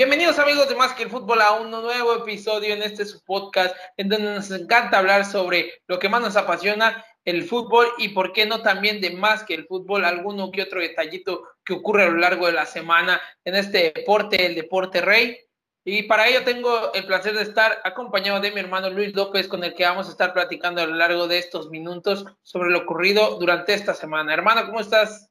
[0.00, 3.76] Bienvenidos amigos de Más que el Fútbol a un nuevo episodio en este su podcast
[3.98, 8.32] en donde nos encanta hablar sobre lo que más nos apasiona, el fútbol y por
[8.32, 12.08] qué no también de más que el fútbol, alguno que otro detallito que ocurre a
[12.08, 15.38] lo largo de la semana en este deporte, el deporte rey.
[15.84, 19.62] Y para ello tengo el placer de estar acompañado de mi hermano Luis López con
[19.64, 23.38] el que vamos a estar platicando a lo largo de estos minutos sobre lo ocurrido
[23.38, 24.32] durante esta semana.
[24.32, 25.29] Hermano, ¿cómo estás?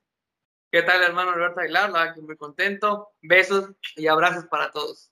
[0.71, 1.89] ¿Qué tal, hermano Alberto Aguilar?
[1.89, 3.09] La que muy contento.
[3.21, 5.11] Besos y abrazos para todos.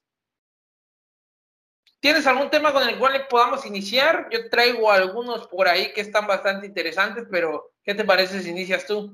[2.00, 4.30] ¿Tienes algún tema con el cual podamos iniciar?
[4.32, 8.86] Yo traigo algunos por ahí que están bastante interesantes, pero ¿qué te parece si inicias
[8.86, 9.12] tú?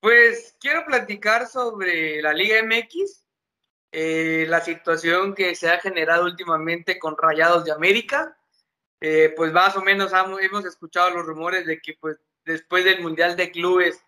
[0.00, 3.26] Pues quiero platicar sobre la Liga MX,
[3.92, 8.34] eh, la situación que se ha generado últimamente con Rayados de América.
[8.98, 13.36] Eh, pues más o menos hemos escuchado los rumores de que pues después del Mundial
[13.36, 14.02] de Clubes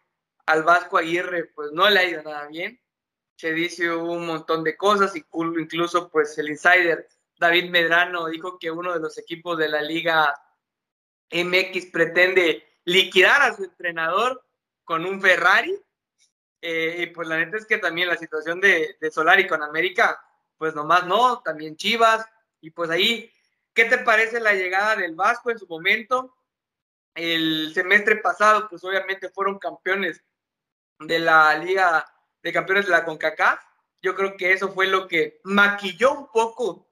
[0.47, 2.81] al Vasco Aguirre pues no le ha ido nada bien.
[3.37, 7.07] Se dice un montón de cosas, incluso pues el insider
[7.39, 10.35] David Medrano dijo que uno de los equipos de la Liga
[11.31, 14.43] MX pretende liquidar a su entrenador
[14.85, 15.79] con un Ferrari.
[16.63, 20.19] Eh, y pues la neta es que también la situación de, de Solari con América,
[20.57, 22.27] pues nomás no, también Chivas.
[22.63, 23.31] Y pues ahí,
[23.75, 26.35] ¿qué te parece la llegada del Vasco en su momento?
[27.15, 30.23] El semestre pasado, pues obviamente fueron campeones
[30.99, 32.07] de la Liga
[32.43, 33.61] de Campeones de la CONCACAF.
[34.03, 36.89] Yo creo que eso fue lo que maquilló un poco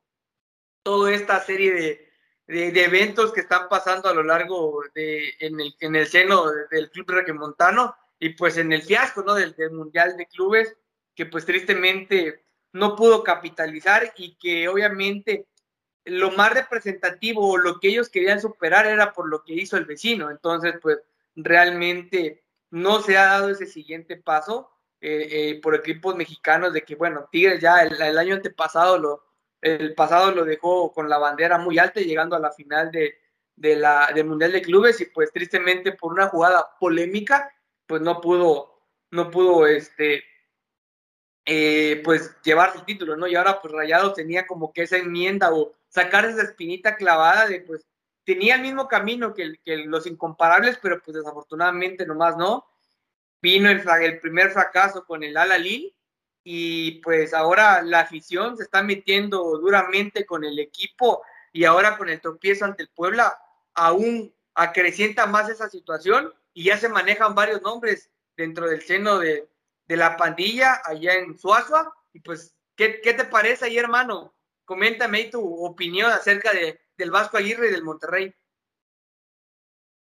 [0.83, 5.75] toda esta serie de, de, eventos que están pasando a lo largo de, en el,
[5.81, 9.35] en el seno del club regiomontano y pues en el fiasco, ¿no?
[9.35, 10.77] Del, del, Mundial de Clubes,
[11.15, 15.47] que pues tristemente no pudo capitalizar y que obviamente
[16.05, 19.87] lo más representativo o lo que ellos querían superar era por lo que hizo el
[19.87, 20.31] vecino.
[20.31, 20.99] Entonces, pues
[21.35, 22.44] realmente
[22.75, 24.69] no se ha dado ese siguiente paso
[25.01, 29.25] eh, eh, por equipos mexicanos de que, bueno, Tigres ya el, año antepasado, lo,
[29.61, 33.17] el pasado lo dejó con la bandera muy alta llegando a la final de,
[33.77, 37.49] la, del Mundial de Clubes y pues tristemente por una jugada polémica,
[37.87, 38.81] pues no pudo,
[39.13, 40.25] no pudo, este,
[41.45, 43.29] eh, pues llevarse el título, ¿no?
[43.29, 47.61] Y ahora pues Rayados tenía como que esa enmienda o sacar esa espinita clavada de
[47.61, 47.87] pues
[48.25, 52.67] tenía el mismo camino que, los incomparables, pero pues desafortunadamente nomás no.
[53.41, 55.59] Vino el, el primer fracaso con el Ala
[56.47, 62.09] y pues ahora la afición se está metiendo duramente con el equipo y ahora con
[62.09, 63.39] el tropiezo ante el Puebla
[63.75, 69.49] aún acrecienta más esa situación y ya se manejan varios nombres dentro del seno de,
[69.89, 74.35] la pandilla allá en Suazua y pues ¿qué, ¿qué, te parece ahí hermano?
[74.65, 78.33] Coméntame ahí tu opinión acerca de, del Vasco Aguirre y del Monterrey?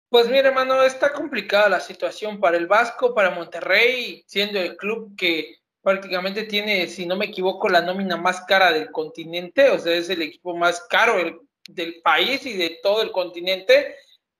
[0.09, 5.17] Pues mira, hermano, está complicada la situación para el Vasco, para Monterrey, siendo el club
[5.17, 9.95] que prácticamente tiene, si no me equivoco, la nómina más cara del continente, o sea,
[9.95, 13.97] es el equipo más caro del país y de todo el continente.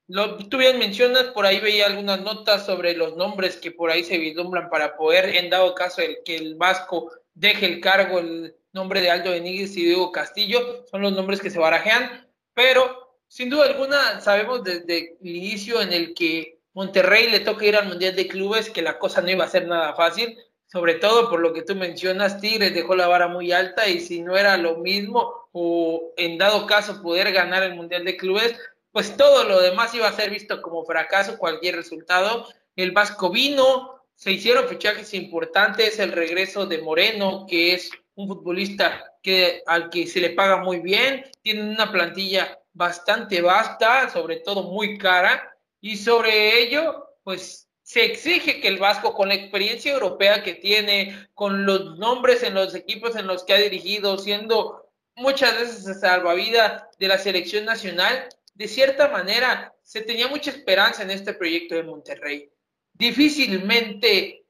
[0.09, 4.05] Lo, tú bien mencionas, por ahí veía algunas notas sobre los nombres que por ahí
[4.05, 8.57] se vislumbran para poder, en dado caso, el que el Vasco deje el cargo, el
[8.73, 12.26] nombre de Aldo Benítez y Diego Castillo, son los nombres que se barajean
[12.57, 17.77] pero sin duda alguna sabemos desde el inicio en el que Monterrey le toca ir
[17.77, 21.29] al Mundial de Clubes que la cosa no iba a ser nada fácil, sobre todo
[21.29, 24.57] por lo que tú mencionas, Tigres dejó la vara muy alta y si no era
[24.57, 28.59] lo mismo o en dado caso poder ganar el Mundial de Clubes,
[28.91, 32.47] pues todo lo demás iba a ser visto como fracaso, cualquier resultado.
[32.75, 39.13] El Vasco vino, se hicieron fichajes importantes, el regreso de Moreno, que es un futbolista
[39.27, 44.63] que, al que se le paga muy bien, tiene una plantilla bastante vasta, sobre todo
[44.63, 50.45] muy cara, y sobre ello, pues se exige que el Vasco, con la experiencia europea
[50.45, 55.59] que tiene, con los nombres en los equipos en los que ha dirigido, siendo muchas
[55.59, 61.35] veces salvavidas de la selección nacional, de cierta manera se tenía mucha esperanza en este
[61.35, 62.49] proyecto de Monterrey.
[62.93, 64.46] Difícilmente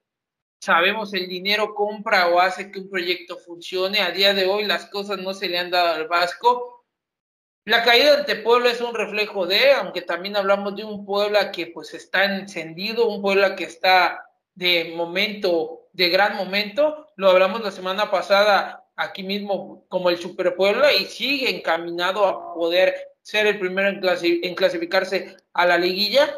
[0.61, 4.01] sabemos el dinero compra o hace que un proyecto funcione.
[4.01, 6.85] A día de hoy las cosas no se le han dado al Vasco.
[7.65, 11.67] La caída ante Puebla es un reflejo de, aunque también hablamos de un Puebla que
[11.67, 14.25] pues está encendido, un Puebla que está
[14.55, 17.09] de momento, de gran momento.
[17.17, 22.55] Lo hablamos la semana pasada aquí mismo como el Super Puebla y sigue encaminado a
[22.55, 26.33] poder ser el primero en, clasificarse a la liguilla,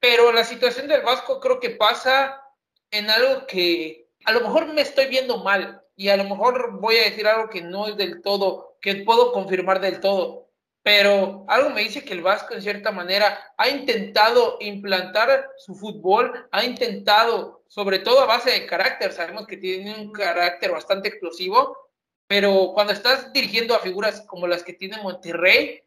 [0.00, 2.43] pero la situación del Vasco creo que pasa
[2.90, 6.96] en algo que a lo mejor me estoy viendo mal y a lo mejor voy
[6.96, 10.44] a decir algo que no es del todo, que puedo confirmar del todo,
[10.82, 16.46] pero algo me dice que el Vasco en cierta manera ha intentado implantar su fútbol,
[16.50, 21.76] ha intentado, sobre todo a base de carácter, sabemos que tiene un carácter bastante explosivo,
[22.26, 25.83] pero cuando estás dirigiendo a figuras como las que tiene Monterrey,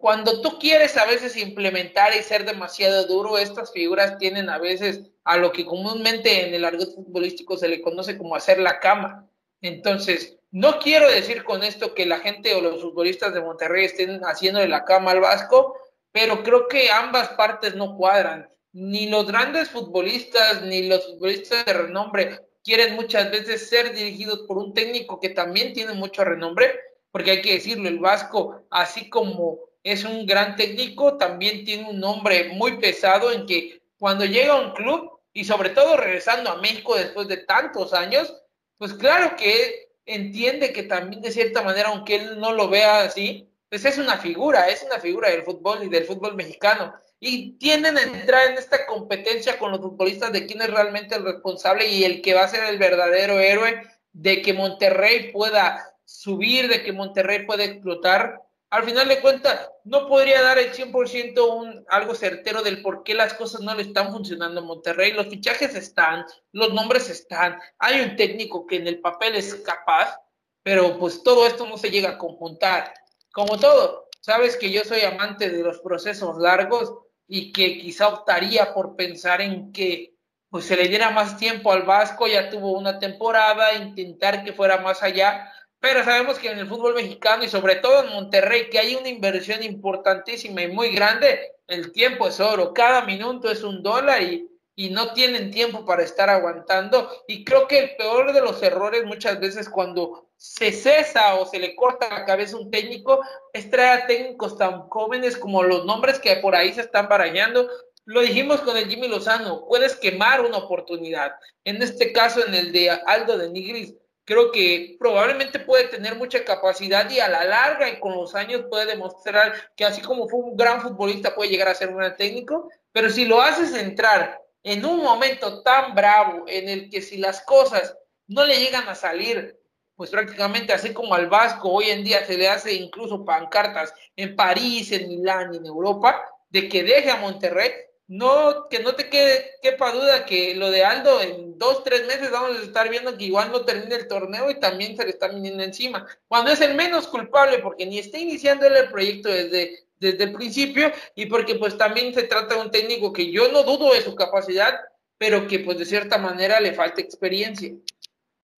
[0.00, 5.02] cuando tú quieres a veces implementar y ser demasiado duro, estas figuras tienen a veces
[5.24, 9.28] a lo que comúnmente en el argot futbolístico se le conoce como hacer la cama.
[9.60, 14.22] Entonces, no quiero decir con esto que la gente o los futbolistas de Monterrey estén
[14.24, 15.76] haciendo de la cama al Vasco,
[16.12, 18.48] pero creo que ambas partes no cuadran.
[18.72, 24.56] Ni los grandes futbolistas ni los futbolistas de renombre quieren muchas veces ser dirigidos por
[24.56, 26.72] un técnico que también tiene mucho renombre,
[27.10, 32.00] porque hay que decirlo, el Vasco, así como es un gran técnico, también tiene un
[32.00, 36.56] nombre muy pesado en que cuando llega a un club y sobre todo regresando a
[36.56, 38.34] México después de tantos años,
[38.78, 43.48] pues claro que entiende que también de cierta manera, aunque él no lo vea así,
[43.68, 46.92] pues es una figura, es una figura del fútbol y del fútbol mexicano.
[47.20, 51.24] Y tienden a entrar en esta competencia con los futbolistas de quién es realmente el
[51.24, 53.82] responsable y el que va a ser el verdadero héroe
[54.12, 60.06] de que Monterrey pueda subir, de que Monterrey pueda explotar al final de cuentas, no
[60.06, 64.12] podría dar el 100% un, algo certero del por qué las cosas no le están
[64.12, 65.12] funcionando en Monterrey.
[65.12, 70.16] Los fichajes están, los nombres están, hay un técnico que en el papel es capaz,
[70.62, 72.94] pero pues todo esto no se llega a conjuntar.
[73.32, 76.94] Como todo, sabes que yo soy amante de los procesos largos
[77.26, 80.14] y que quizá optaría por pensar en que
[80.48, 84.78] pues se le diera más tiempo al Vasco, ya tuvo una temporada, intentar que fuera
[84.78, 88.78] más allá, pero sabemos que en el fútbol mexicano y sobre todo en Monterrey, que
[88.78, 93.82] hay una inversión importantísima y muy grande, el tiempo es oro, cada minuto es un
[93.82, 94.46] dólar y,
[94.76, 97.10] y no tienen tiempo para estar aguantando.
[97.26, 101.58] Y creo que el peor de los errores muchas veces cuando se cesa o se
[101.58, 103.20] le corta la cabeza a un técnico
[103.52, 107.68] es traer a técnicos tan jóvenes como los nombres que por ahí se están barañando.
[108.04, 111.32] Lo dijimos con el Jimmy Lozano, puedes quemar una oportunidad.
[111.64, 113.94] En este caso, en el de Aldo de Nigris,
[114.30, 118.62] creo que probablemente puede tener mucha capacidad y a la larga y con los años
[118.70, 122.16] puede demostrar que así como fue un gran futbolista puede llegar a ser un gran
[122.16, 127.16] técnico, pero si lo haces entrar en un momento tan bravo en el que si
[127.16, 127.96] las cosas
[128.28, 129.58] no le llegan a salir,
[129.96, 134.36] pues prácticamente así como al Vasco hoy en día se le hace incluso pancartas en
[134.36, 137.72] París, en Milán y en Europa, de que deje a Monterrey,
[138.10, 142.32] no, que no te quede, quepa duda que lo de Aldo en dos, tres meses
[142.32, 145.28] vamos a estar viendo que igual no termina el torneo y también se le está
[145.28, 146.04] viniendo encima.
[146.26, 150.90] Cuando es el menos culpable porque ni está iniciando el proyecto desde, desde el principio
[151.14, 154.16] y porque pues también se trata de un técnico que yo no dudo de su
[154.16, 154.80] capacidad,
[155.16, 157.72] pero que pues de cierta manera le falta experiencia.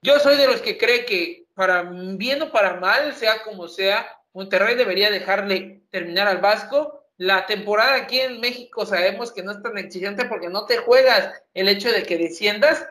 [0.01, 4.19] Yo soy de los que cree que para bien o para mal, sea como sea,
[4.33, 9.63] Monterrey debería dejarle terminar al Vasco la temporada aquí en México sabemos que no es
[9.63, 12.85] tan exigente porque no te juegas el hecho de que desciendas.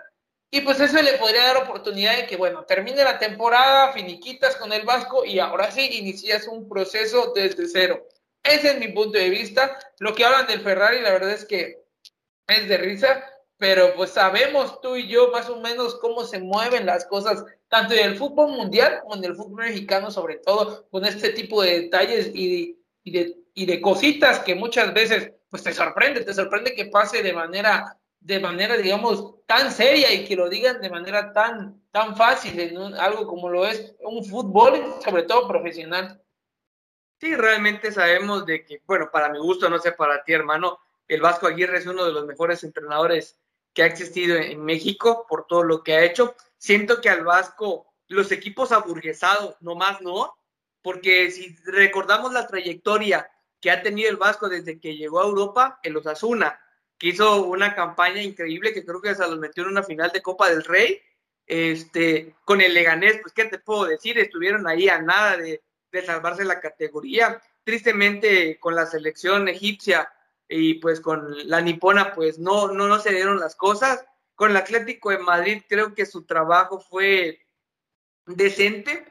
[0.49, 4.71] Y pues eso le podría dar oportunidad de que, bueno, termine la temporada, finiquitas con
[4.71, 8.07] el Vasco y ahora sí inicias un proceso desde cero.
[8.41, 9.77] Ese es mi punto de vista.
[9.99, 11.83] Lo que hablan del Ferrari, la verdad es que
[12.47, 13.25] es de risa,
[13.57, 17.95] pero pues sabemos tú y yo más o menos cómo se mueven las cosas, tanto
[17.95, 21.81] en el fútbol mundial como en el fútbol mexicano, sobre todo con este tipo de
[21.81, 22.77] detalles y
[23.11, 27.33] de y de cositas que muchas veces pues te sorprende, te sorprende que pase de
[27.33, 32.57] manera, de manera, digamos, tan seria y que lo digan de manera tan, tan fácil
[32.59, 36.21] en algo como lo es un fútbol, sobre todo profesional.
[37.19, 41.19] Sí, realmente sabemos de que, bueno, para mi gusto, no sé para ti, hermano, el
[41.19, 43.37] Vasco Aguirre es uno de los mejores entrenadores
[43.73, 46.35] que ha existido en México por todo lo que ha hecho.
[46.57, 50.35] Siento que al Vasco, los equipos aburguesados, nomás no,
[50.81, 53.29] porque si recordamos la trayectoria
[53.61, 56.59] que ha tenido el Vasco desde que llegó a Europa, el Osasuna,
[56.97, 60.21] que hizo una campaña increíble que creo que se los metió en una final de
[60.21, 60.99] Copa del Rey.
[61.45, 64.17] Este, con el Leganés, pues, ¿qué te puedo decir?
[64.17, 67.41] Estuvieron ahí a nada de, de salvarse la categoría.
[67.63, 70.11] Tristemente, con la selección egipcia
[70.47, 74.05] y pues con la nipona, pues no, no, no se dieron las cosas.
[74.35, 77.45] Con el Atlético de Madrid, creo que su trabajo fue
[78.25, 79.05] decente,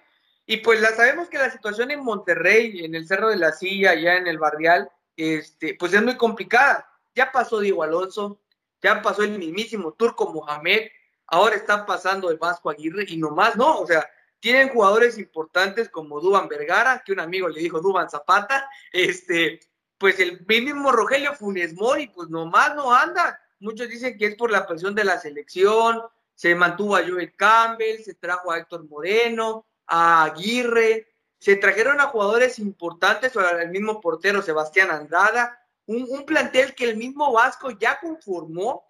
[0.50, 3.94] y pues la sabemos que la situación en Monterrey, en el Cerro de la Silla,
[3.94, 6.90] ya en el Barrial, este, pues es muy complicada.
[7.14, 8.40] Ya pasó Diego Alonso,
[8.82, 10.88] ya pasó el mismísimo Turco Mohamed,
[11.28, 16.20] ahora está pasando el Vasco Aguirre y nomás no, o sea, tienen jugadores importantes como
[16.20, 19.60] Duban Vergara, que un amigo le dijo Duban Zapata, este,
[19.98, 23.40] pues el mismo Rogelio Funes Mori, pues nomás no anda.
[23.60, 26.02] Muchos dicen que es por la presión de la selección,
[26.34, 32.06] se mantuvo a Joel Campbell, se trajo a Héctor Moreno, a Aguirre, se trajeron a
[32.06, 38.84] jugadores importantes, el mismo portero Sebastián Andrada, un, plantel que el mismo Vasco ya conformó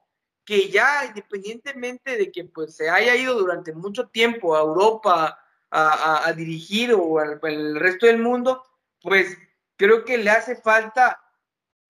[0.44, 5.38] que ya independientemente de que pues se haya ido durante mucho tiempo a Europa
[5.70, 7.40] a, dirigir o al,
[7.76, 8.62] resto del mundo,
[9.00, 9.38] pues
[9.76, 11.20] creo que le hace falta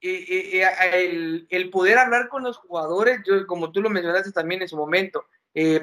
[0.02, 4.62] eh, eh, eh, el, poder hablar con los jugadores, yo, como tú lo mencionaste también
[4.62, 5.24] en su momento,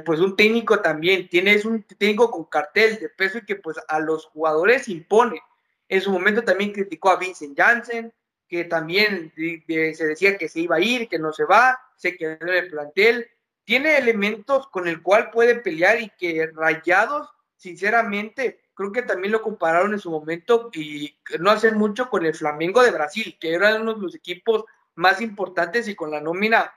[0.05, 3.99] pues un técnico también, tienes un técnico con cartel de peso y que pues a
[3.99, 5.41] los jugadores impone.
[5.89, 8.13] En su momento también criticó a Vincent Janssen,
[8.47, 12.37] que también se decía que se iba a ir, que no se va, se quedó
[12.41, 13.27] en el plantel.
[13.65, 19.41] Tiene elementos con el cual puede pelear y que Rayados, sinceramente, creo que también lo
[19.41, 23.75] compararon en su momento y no hace mucho con el Flamengo de Brasil, que era
[23.75, 24.63] uno de los equipos
[24.95, 26.73] más importantes y con la nómina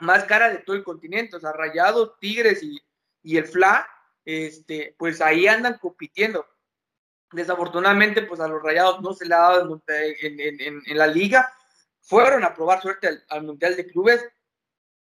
[0.00, 1.36] más cara de todo el continente.
[1.36, 2.80] O sea, Rayados, Tigres y,
[3.36, 3.88] el FLA,
[4.24, 6.46] este, pues ahí andan compitiendo.
[7.32, 11.52] Desafortunadamente, pues a los Rayados no se le ha dado en, la liga.
[12.00, 14.24] Fueron a probar suerte al, Mundial de Clubes.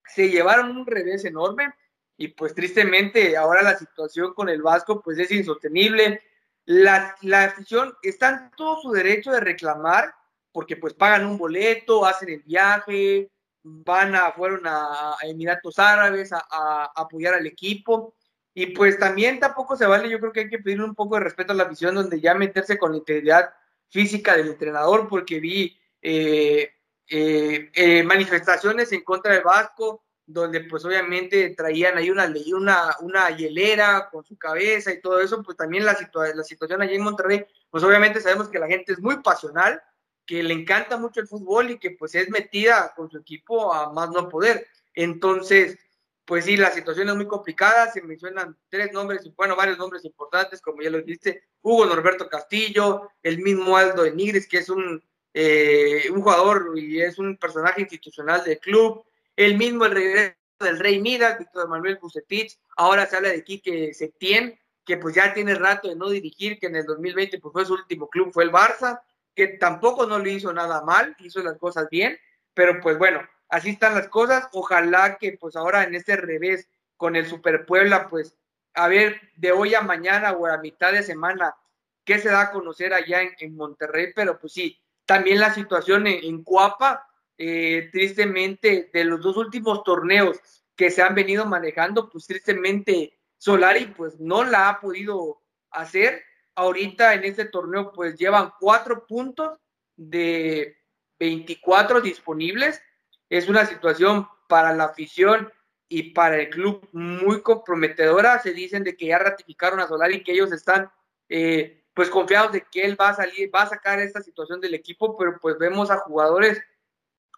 [0.06, 1.74] Se llevaron un revés enorme
[2.16, 6.22] y pues tristemente ahora la situación con el Vasco pues es insostenible.
[6.66, 7.16] La
[7.46, 10.16] afición está en todo su derecho de reclamar
[10.52, 13.30] porque pues pagan un boleto, hacen el viaje,
[13.68, 18.16] van a, fueron a, Emiratos Árabes a apoyar al equipo.
[18.60, 21.22] Y pues también tampoco se vale, yo creo que hay que pedirle un poco de
[21.22, 23.54] respeto a la visión, donde ya meterse con la integridad
[23.88, 26.72] física del entrenador, porque vi eh,
[27.08, 33.30] eh, eh, manifestaciones en contra del Vasco, donde pues obviamente traían ahí una, una, una
[33.30, 35.96] hielera con su cabeza y todo eso, pues también la,
[36.34, 39.80] la situación allí en Monterrey, pues obviamente sabemos que la gente es muy pasional,
[40.28, 43.92] que le encanta mucho el fútbol y que pues es metida con su equipo a
[43.94, 44.68] más no poder.
[44.94, 45.80] Entonces,
[46.26, 50.62] pues sí, la situación es muy complicada, se mencionan tres nombres, bueno, varios nombres importantes,
[50.62, 55.02] como ya lo dijiste, Hugo Norberto Castillo, el mismo Aldo Enigris, que es un,
[55.34, 59.06] eh, un jugador y es un personaje institucional del club,
[59.38, 63.94] el mismo el regreso del Rey Midas, Víctor Manuel Bucetich, ahora se habla de Quique
[63.94, 67.66] Setién, que pues ya tiene rato de no dirigir, que en el 2020 pues fue
[67.66, 69.00] su último club, fue el Barça,
[69.38, 72.18] que tampoco no le hizo nada mal, hizo las cosas bien,
[72.56, 74.50] pero pues bueno, así están las cosas.
[74.52, 78.36] Ojalá que pues ahora en este revés con el Super Puebla, pues
[78.74, 81.56] a ver de hoy a mañana o a mitad de semana
[82.04, 86.24] qué se da a conocer allá en, Monterrey, pero pues sí, también la situación en,
[86.24, 90.40] en Cuapa, eh, tristemente, de los dos últimos torneos
[90.76, 96.24] que se han venido manejando, pues tristemente Solari pues no la ha podido hacer.
[96.58, 99.60] Ahorita en este torneo pues llevan cuatro puntos
[99.96, 100.76] de
[101.20, 102.82] 24 disponibles
[103.30, 105.54] es una situación para la afición
[105.88, 108.40] y para el club muy comprometedora.
[108.40, 110.90] Se dicen de que ya ratificaron a Solari que ellos están
[111.30, 114.74] eh, pues confiados de que él va a salir, va a sacar esta situación del
[114.74, 116.60] equipo, pero pues vemos a jugadores,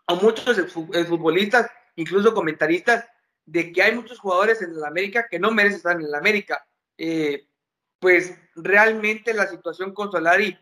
[0.07, 3.05] a muchos futbolistas, incluso comentaristas,
[3.45, 6.65] de que hay muchos jugadores en el América que no merecen estar en el América.
[6.97, 7.48] Eh,
[7.99, 10.57] pues realmente la situación con Solari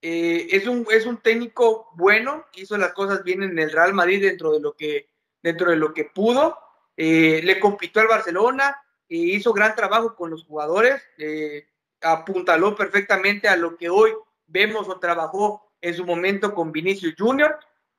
[0.00, 4.20] eh, es, un, es un técnico bueno, hizo las cosas bien en el Real Madrid
[4.20, 5.08] dentro de lo que,
[5.42, 6.58] dentro de lo que pudo,
[6.96, 8.76] eh, le compitió al Barcelona,
[9.08, 11.68] e hizo gran trabajo con los jugadores, eh,
[12.00, 14.12] apuntaló perfectamente a lo que hoy
[14.46, 17.58] vemos o trabajó en su momento con Vinicius Junior.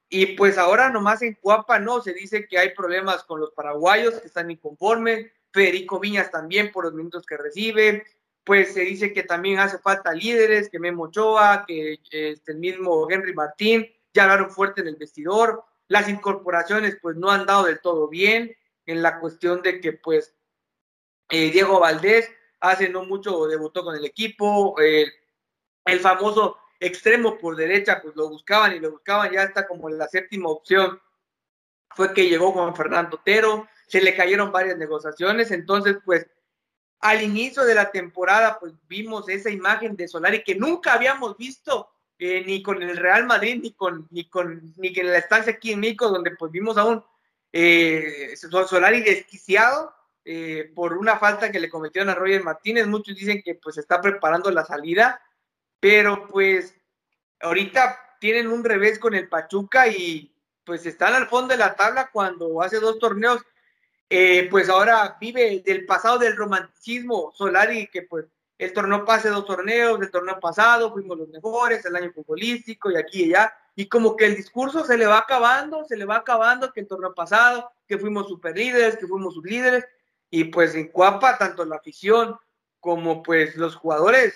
[0.09, 4.19] Y pues ahora nomás en Cuapa no, se dice que hay problemas con los paraguayos
[4.19, 8.03] que están inconformes, Federico Viñas también por los minutos que recibe,
[8.43, 13.09] pues se dice que también hace falta líderes, que Memo Ochoa, que este, el mismo
[13.09, 17.79] Henry Martín, ya hablaron fuerte en el vestidor, las incorporaciones pues no han dado del
[17.79, 20.35] todo bien en la cuestión de que pues
[21.29, 28.01] eh, Diego Valdés hace no mucho debutó con el equipo, el famoso extremo por derecha
[28.01, 31.01] pues lo buscaban y lo buscaban, ya está como la séptima opción,
[31.89, 36.27] fue que llegó Juan Fernando Otero, se le cayeron varias negociaciones, entonces pues
[37.03, 41.89] al inicio de la temporada, pues vimos esa imagen de Solari que nunca habíamos visto
[42.17, 45.73] eh, ni con el Real Madrid, ni con, ni con, ni en la estancia aquí
[45.73, 47.03] en México, donde pues vimos a un
[47.51, 49.93] eh, Solari desquiciado
[50.23, 52.87] eh, por una falta que le cometieron a Roger Martínez.
[52.87, 55.21] Muchos dicen que pues está preparando la salida,
[55.81, 56.73] pero pues
[57.41, 60.33] ahorita tienen un revés con el Pachuca y
[60.63, 63.41] pues están al fondo de la tabla cuando hace dos torneos
[64.09, 68.25] eh, pues ahora vive del pasado del romanticismo Solari, que pues
[68.57, 72.97] el torneo pase dos torneos, el torneo pasado fuimos los mejores, el año futbolístico y
[72.97, 76.17] aquí y allá, y como que el discurso se le va acabando, se le va
[76.17, 79.85] acabando que el torneo pasado, que fuimos super líderes, que fuimos sublíderes,
[80.29, 82.37] y pues en Cuapa tanto la afición
[82.79, 84.33] como pues los jugadores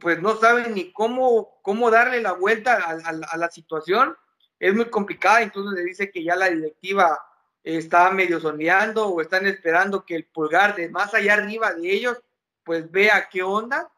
[0.00, 4.16] pues no saben ni cómo, cómo darle la vuelta a, la situación,
[4.58, 7.18] es muy complicada, entonces le dice que ya la directiva
[7.62, 12.18] está medio sondeando o están esperando que el pulgar de más allá arriba de ellos
[12.64, 13.90] pues vea qué onda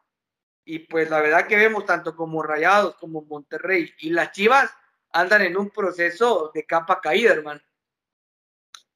[0.65, 4.71] y pues la verdad que vemos tanto como Rayados como Monterrey y las Chivas
[5.11, 7.61] andan en un proceso de capa caída, hermano.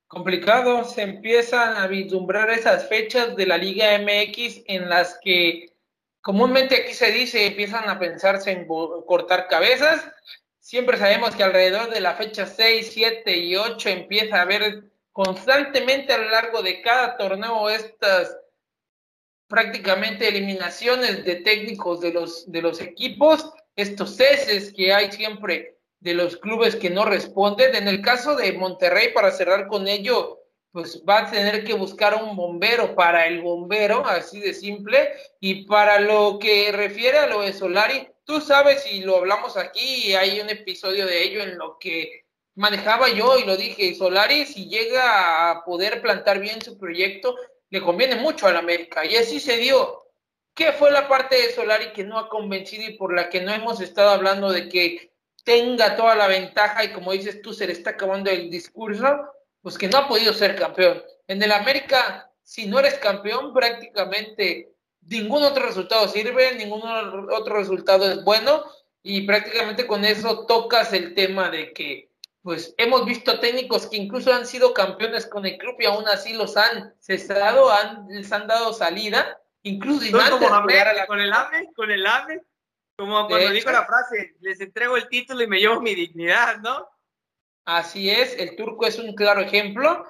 [0.08, 5.74] Complicado, se empiezan a vislumbrar esas fechas de la Liga MX en las que
[6.22, 8.66] comúnmente aquí se dice empiezan a pensarse en
[9.06, 10.10] cortar cabezas.
[10.68, 16.12] Siempre sabemos que alrededor de la fecha 6, 7 y 8 empieza a haber constantemente
[16.12, 18.36] a lo largo de cada torneo estas
[19.48, 26.14] prácticamente eliminaciones de técnicos de los, de los equipos, estos ceses que hay siempre de
[26.14, 27.74] los clubes que no responden.
[27.74, 30.42] En el caso de Monterrey, para cerrar con ello,
[30.74, 35.14] pues va a tener que buscar un bombero para el bombero, así de simple.
[35.40, 40.14] Y para lo que refiere a lo de Solari, tú sabes, y lo hablamos aquí,
[40.14, 44.68] hay un episodio de ello en lo que manejaba yo y lo dije, Solari, si
[44.68, 47.36] llega a poder plantar bien su proyecto,
[47.70, 49.06] le conviene mucho al América.
[49.06, 50.04] Y así se dio.
[50.54, 53.54] ¿Qué fue la parte de Solari que no ha convencido y por la que no
[53.54, 55.14] hemos estado hablando de que
[55.46, 59.06] tenga toda la ventaja y como dices tú, se le está acabando el discurso?
[59.62, 61.02] Pues que no ha podido ser campeón.
[61.28, 64.74] En el América, si no eres campeón, prácticamente
[65.10, 66.82] ningún otro resultado sirve, ningún
[67.32, 68.64] otro resultado es bueno
[69.04, 72.12] y prácticamente con eso tocas el tema de que
[72.42, 76.34] pues hemos visto técnicos que incluso han sido campeones con el club y aún así
[76.34, 80.48] los han cesado, han, les han dado salida, incluso como
[81.08, 82.42] con el AME, con el AME,
[82.96, 86.88] como cuando dijo la frase, les entrego el título y me llevo mi dignidad, ¿no?
[87.66, 90.06] Así es, el turco es un claro ejemplo.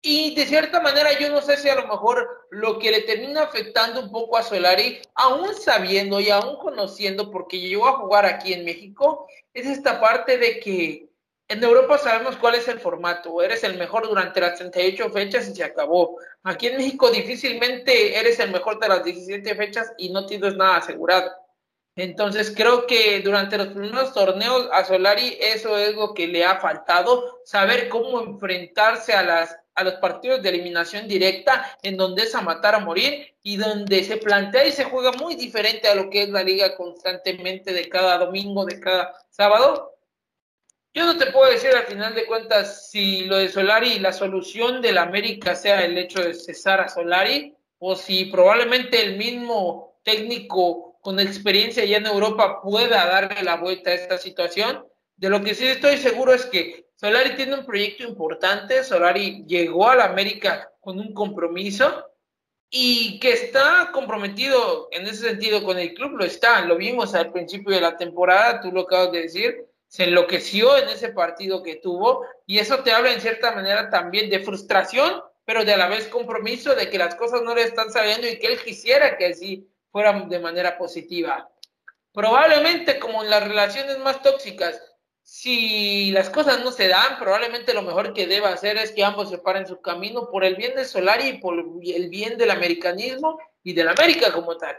[0.00, 3.42] Y de cierta manera yo no sé si a lo mejor lo que le termina
[3.42, 8.52] afectando un poco a Solari, aún sabiendo y aún conociendo, porque llegó a jugar aquí
[8.52, 11.08] en México, es esta parte de que
[11.48, 13.42] en Europa sabemos cuál es el formato.
[13.42, 16.18] Eres el mejor durante las 38 fechas y se acabó.
[16.42, 20.76] Aquí en México difícilmente eres el mejor de las 17 fechas y no tienes nada
[20.76, 21.30] asegurado.
[21.98, 26.60] Entonces creo que durante los primeros torneos a Solari eso es lo que le ha
[26.60, 32.36] faltado, saber cómo enfrentarse a, las, a los partidos de eliminación directa en donde es
[32.36, 36.08] a matar a morir y donde se plantea y se juega muy diferente a lo
[36.08, 39.96] que es la liga constantemente de cada domingo, de cada sábado.
[40.94, 44.80] Yo no te puedo decir al final de cuentas si lo de Solari, la solución
[44.80, 49.98] de la América sea el hecho de cesar a Solari o si probablemente el mismo
[50.04, 54.84] técnico con experiencia ya en Europa pueda darle la vuelta a esta situación.
[55.16, 59.88] De lo que sí estoy seguro es que Solari tiene un proyecto importante, Solari llegó
[59.88, 62.04] a la América con un compromiso
[62.70, 67.32] y que está comprometido en ese sentido con el club, lo está, lo vimos al
[67.32, 71.76] principio de la temporada, tú lo acabas de decir, se enloqueció en ese partido que
[71.76, 75.88] tuvo y eso te habla en cierta manera también de frustración, pero de a la
[75.88, 79.26] vez compromiso de que las cosas no le están saliendo y que él quisiera que
[79.26, 81.50] así fueran de manera positiva.
[82.12, 84.80] Probablemente como en las relaciones más tóxicas,
[85.22, 89.28] si las cosas no se dan, probablemente lo mejor que deba hacer es que ambos
[89.28, 93.38] se paren su camino por el bien de Solari y por el bien del americanismo
[93.62, 94.76] y de la América como tal.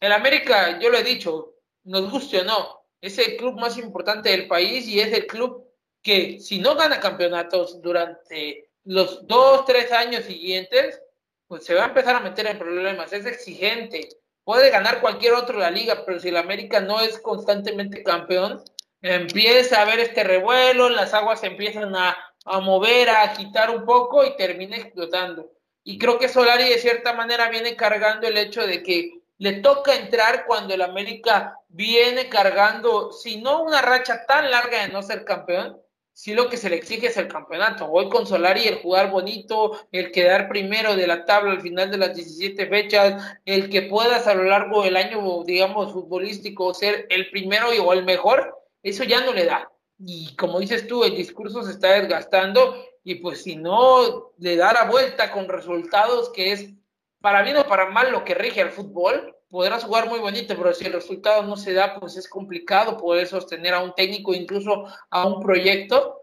[0.00, 4.30] El América, yo lo he dicho, nos guste o no, es el club más importante
[4.30, 5.64] del país y es el club
[6.02, 11.00] que si no gana campeonatos durante los dos, tres años siguientes,
[11.46, 13.12] pues se va a empezar a meter en problemas.
[13.12, 14.08] Es exigente.
[14.44, 18.62] Puede ganar cualquier otro la liga, pero si el América no es constantemente campeón,
[19.00, 23.84] empieza a haber este revuelo, las aguas se empiezan a, a mover, a quitar un
[23.84, 25.50] poco y termina explotando.
[25.82, 29.94] Y creo que Solari de cierta manera viene cargando el hecho de que le toca
[29.94, 35.24] entrar cuando el América viene cargando, si no una racha tan larga de no ser
[35.24, 35.80] campeón,
[36.14, 37.90] si lo que se le exige es el campeonato.
[37.90, 41.98] Hoy con Solari el jugar bonito, el quedar primero de la tabla al final de
[41.98, 47.30] las 17 fechas, el que puedas a lo largo del año, digamos, futbolístico ser el
[47.30, 49.68] primero o el mejor, eso ya no le da.
[49.98, 54.72] Y como dices tú, el discurso se está desgastando y pues si no le da
[54.72, 56.70] la vuelta con resultados que es
[57.20, 60.74] para bien o para mal lo que rige al fútbol, podrás jugar muy bonito, pero
[60.74, 64.84] si el resultado no se da, pues es complicado poder sostener a un técnico, incluso
[65.10, 66.22] a un proyecto.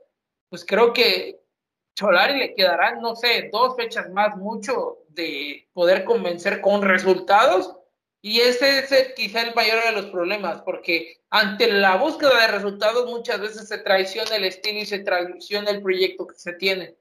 [0.50, 1.40] Pues creo que
[1.98, 7.74] Solari le quedarán, no sé, dos fechas más mucho de poder convencer con resultados
[8.22, 13.10] Y ese es quizá el mayor de los problemas, porque ante la búsqueda de resultados
[13.10, 16.98] muchas veces se traiciona el estilo y se traiciona el proyecto que se tiene.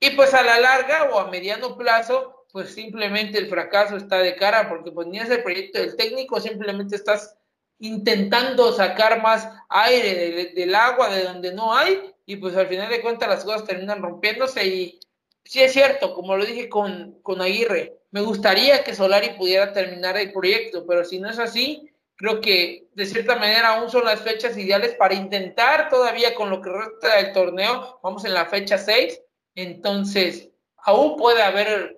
[0.00, 4.36] Y pues a la larga o a mediano plazo, pues simplemente el fracaso está de
[4.36, 7.36] cara, porque pues ni es el proyecto del técnico, simplemente estás
[7.78, 13.00] intentando sacar más aire del, agua de donde no hay, y pues al final de
[13.00, 15.00] cuentas las cosas terminan rompiéndose y
[15.44, 20.16] sí es cierto, como lo dije con, con Aguirre, me gustaría que Solari pudiera terminar
[20.16, 24.20] el proyecto, pero si no es así, creo que de cierta manera aún son las
[24.20, 28.76] fechas ideales para intentar todavía con lo que resta del torneo, vamos en la fecha
[28.76, 29.22] 6,
[29.54, 31.97] entonces aún puede haber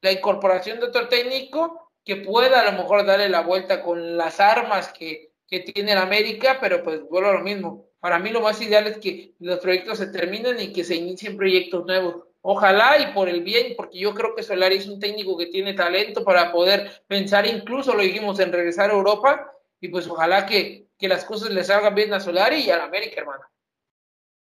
[0.00, 4.40] la incorporación de otro técnico que pueda a lo mejor darle la vuelta con las
[4.40, 7.90] armas que, que tiene el América, pero pues vuelvo a lo mismo.
[8.00, 11.36] Para mí lo más ideal es que los proyectos se terminen y que se inicien
[11.36, 12.24] proyectos nuevos.
[12.42, 15.74] Ojalá y por el bien, porque yo creo que Solari es un técnico que tiene
[15.74, 20.86] talento para poder pensar, incluso lo dijimos, en regresar a Europa, y pues ojalá que,
[20.98, 23.44] que las cosas le salgan bien a Solari y a la América, hermano.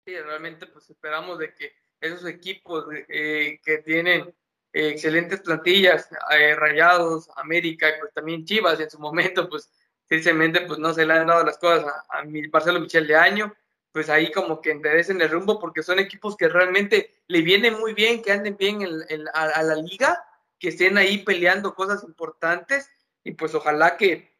[0.05, 4.33] Sí, realmente pues esperamos de que esos equipos eh, que tienen
[4.73, 9.69] excelentes plantillas, eh, Rayados, América pues también Chivas en su momento, pues
[10.07, 13.15] tristemente pues no se le han dado las cosas a, a mi Marcelo Michel de
[13.15, 13.53] año,
[13.91, 17.93] pues ahí como que enderecen el rumbo porque son equipos que realmente le vienen muy
[17.93, 18.85] bien, que anden bien
[19.33, 20.23] a, la liga,
[20.59, 22.89] que estén ahí peleando cosas importantes
[23.23, 24.37] y pues ojalá que,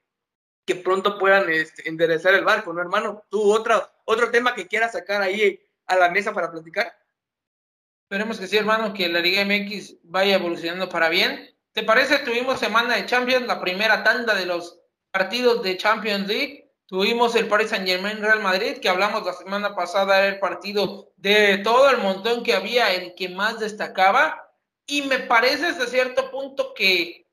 [0.65, 3.23] que pronto puedan este, enderezar el barco, ¿no, hermano?
[3.29, 6.95] ¿Tú otro, otro tema que quieras sacar ahí a la mesa para platicar?
[8.09, 11.55] Esperemos que sí, hermano, que la Liga MX vaya evolucionando para bien.
[11.73, 12.17] ¿Te parece?
[12.17, 14.79] Tuvimos semana de Champions, la primera tanda de los
[15.11, 16.71] partidos de Champions League.
[16.87, 21.11] Tuvimos el Paris Saint Germain Real Madrid, que hablamos la semana pasada, era el partido
[21.17, 24.55] de todo el montón que había, el que más destacaba.
[24.87, 27.27] Y me parece hasta cierto punto que,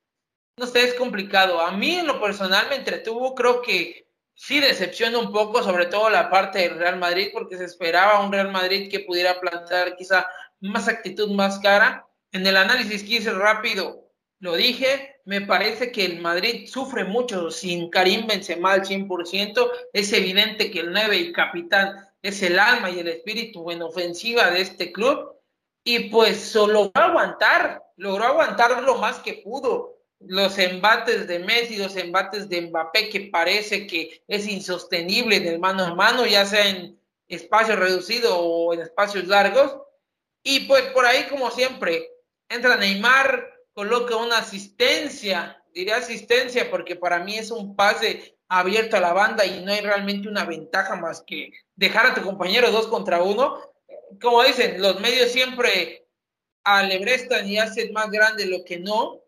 [0.59, 1.63] no sé, es complicado.
[1.63, 6.11] A mí en lo personal me entretuvo, creo que sí decepciona un poco, sobre todo
[6.11, 10.29] la parte del Real Madrid, porque se esperaba un Real Madrid que pudiera plantar quizá
[10.61, 12.07] más actitud más cara.
[12.33, 14.07] En el análisis que hice rápido,
[14.41, 19.71] lo dije, me parece que el Madrid sufre mucho sin Karim Benzema al 100%.
[19.93, 24.51] Es evidente que el 9 y capitán es el alma y el espíritu en ofensiva
[24.51, 25.33] de este club.
[25.83, 29.95] Y pues logró aguantar, logró aguantar lo más que pudo.
[30.21, 35.85] Los embates de Messi, los embates de Mbappé, que parece que es insostenible del mano
[35.85, 39.77] a mano, ya sea en espacio reducido o en espacios largos.
[40.49, 42.09] Y pues por ahí, como siempre,
[42.49, 49.01] entra Neymar, coloca una asistencia, diré asistencia porque para mí es un pase abierto a
[49.01, 52.87] la banda y no hay realmente una ventaja más que dejar a tu compañero dos
[52.87, 53.61] contra uno.
[54.23, 56.07] Como dicen, los medios siempre
[56.63, 59.25] alebrestan y hacen más grande lo que no.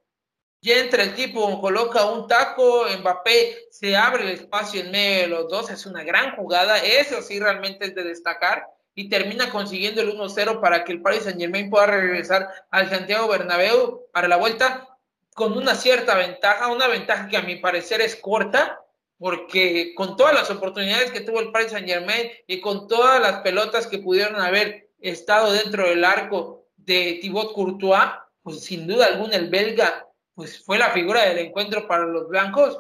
[0.61, 5.27] Y entra el tipo, coloca un taco, Mbappé se abre el espacio en medio de
[5.27, 8.65] los dos, es una gran jugada, eso sí realmente es de destacar
[8.99, 13.29] y termina consiguiendo el 1-0 para que el Paris Saint Germain pueda regresar al Santiago
[13.29, 14.89] Bernabéu para la vuelta
[15.37, 18.81] con una cierta ventaja, una ventaja que a mi parecer es corta,
[19.17, 23.43] porque con todas las oportunidades que tuvo el Paris Saint Germain y con todas las
[23.43, 28.11] pelotas que pudieron haber estado dentro del arco de Thibaut Courtois,
[28.43, 32.77] pues sin duda alguna el belga pues fue la figura del encuentro para los blancos.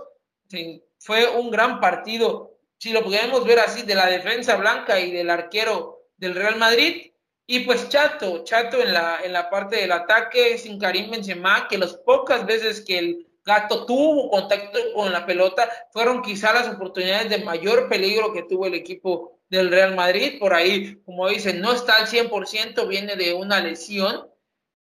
[0.98, 5.30] fue un gran partido, si lo podemos ver así, de la defensa blanca y del
[5.30, 7.12] arquero del Real Madrid.
[7.46, 11.78] Y pues Chato, Chato en la, en la parte del ataque, sin Karim Benzema, que
[11.78, 17.30] las pocas veces que el gato tuvo contacto con la pelota fueron quizá las oportunidades
[17.30, 20.38] de mayor peligro que tuvo el equipo del Real Madrid.
[20.38, 24.28] Por ahí, como dicen, no está al 100%, viene de una lesión,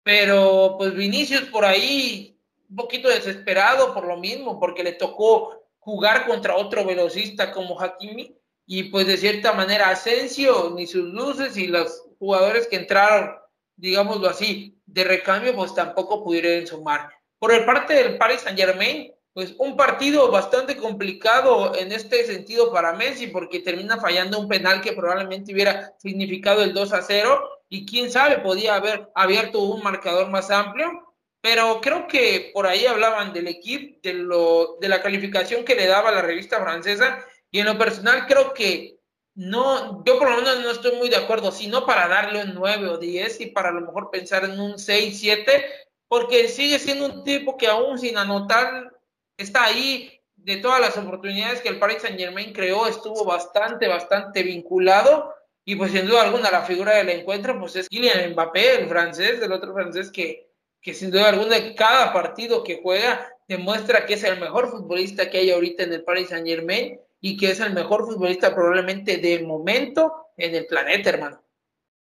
[0.03, 2.39] pero pues Vinicius por ahí
[2.71, 8.35] un poquito desesperado por lo mismo, porque le tocó jugar contra otro velocista como Hakimi
[8.67, 13.37] y pues de cierta manera Asensio, ni sus luces y los jugadores que entraron,
[13.77, 17.11] digámoslo así, de recambio, pues tampoco pudieron sumar.
[17.39, 22.73] Por el parte del Paris Saint Germain, pues un partido bastante complicado en este sentido
[22.73, 27.51] para Messi, porque termina fallando un penal que probablemente hubiera significado el 2 a 0,
[27.69, 32.87] y quién sabe, podía haber abierto un marcador más amplio, pero creo que por ahí
[32.87, 37.23] hablaban del equipo, de, lo, de la calificación que le daba la revista francesa,
[37.55, 38.99] y en lo personal creo que
[39.37, 42.89] no, yo por lo menos no estoy muy de acuerdo, sino para darle un 9
[42.89, 45.65] o 10 y para a lo mejor pensar en un 6, 7,
[46.09, 48.93] porque sigue siendo un tipo que aún sin anotar
[49.37, 54.43] está ahí de todas las oportunidades que el Paris Saint Germain creó, estuvo bastante, bastante
[54.43, 55.33] vinculado.
[55.65, 59.41] Y pues sin duda alguna la figura del encuentro pues es Kylian Mbappé, el francés,
[59.41, 60.51] el otro francés que,
[60.83, 65.39] que sin duda alguna cada partido que juega demuestra que es el mejor futbolista que
[65.39, 69.43] hay ahorita en el Paris Saint Germain y que es el mejor futbolista probablemente de
[69.43, 71.43] momento en el planeta, hermano.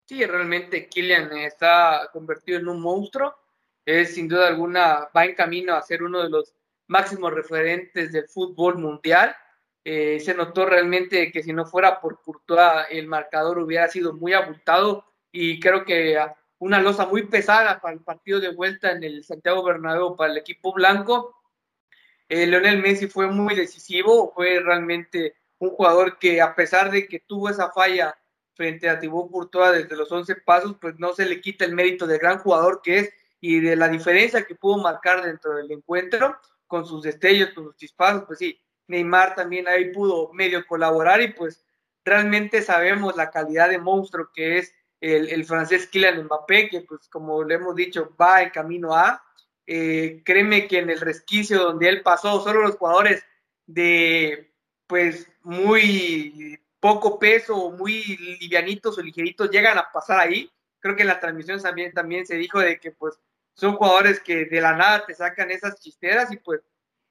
[0.06, 3.34] Sí, realmente Kylian está convertido en un monstruo.
[3.84, 6.54] Es sin duda alguna, va en camino a ser uno de los
[6.86, 9.34] máximos referentes del fútbol mundial.
[9.82, 14.32] Eh, se notó realmente que si no fuera por Courtois, el marcador hubiera sido muy
[14.32, 16.24] abultado y creo que
[16.60, 20.38] una losa muy pesada para el partido de vuelta en el Santiago Bernabéu para el
[20.38, 21.39] equipo blanco.
[22.30, 27.18] Eh, Leonel Messi fue muy decisivo, fue realmente un jugador que a pesar de que
[27.18, 28.16] tuvo esa falla
[28.54, 32.06] frente a Thibaut Courtois desde los 11 pasos, pues no se le quita el mérito
[32.06, 36.36] del gran jugador que es y de la diferencia que pudo marcar dentro del encuentro
[36.68, 41.32] con sus destellos, con sus chispazos, pues sí, Neymar también ahí pudo medio colaborar y
[41.32, 41.64] pues
[42.04, 47.42] realmente sabemos la calidad de monstruo que es el, francés Kylian Mbappé, que pues como
[47.42, 49.20] le hemos dicho va en camino a,
[49.72, 53.24] eh, créeme que en el resquicio donde él pasó, solo los jugadores
[53.66, 54.52] de
[54.88, 58.02] pues muy poco peso, muy
[58.40, 60.50] livianitos o ligeritos llegan a pasar ahí.
[60.80, 63.20] Creo que en la transmisión también, también se dijo de que pues
[63.54, 66.62] son jugadores que de la nada te sacan esas chisteras y pues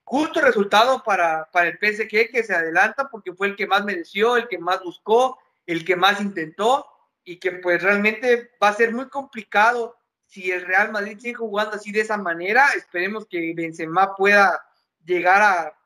[0.03, 4.35] justo resultado para, para el PSG que se adelanta porque fue el que más mereció,
[4.35, 6.85] el que más buscó, el que más intentó
[7.23, 9.95] y que pues realmente va a ser muy complicado
[10.29, 12.67] si el Real Madrid sigue jugando así de esa manera.
[12.77, 14.63] Esperemos que Benzema pueda
[15.03, 15.77] llegar a,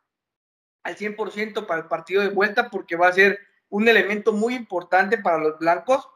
[0.83, 5.17] al 100% para el partido de vuelta porque va a ser un elemento muy importante
[5.17, 6.07] para los blancos.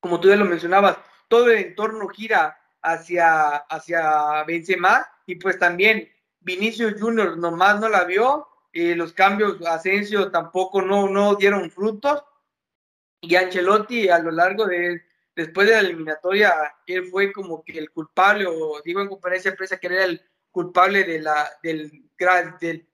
[0.00, 0.98] Como tú ya lo mencionabas,
[1.28, 8.04] todo el entorno gira hacia, hacia Benzema y pues también Vinicius Junior nomás no la
[8.04, 12.22] vio, eh, los cambios Asensio tampoco no, no dieron frutos
[13.20, 15.02] y Ancelotti a lo largo de
[15.44, 16.54] después de la eliminatoria
[16.86, 20.22] él fue como que el culpable o digo en conferencia de prensa que era el
[20.50, 21.90] culpable de la del,
[22.60, 22.86] del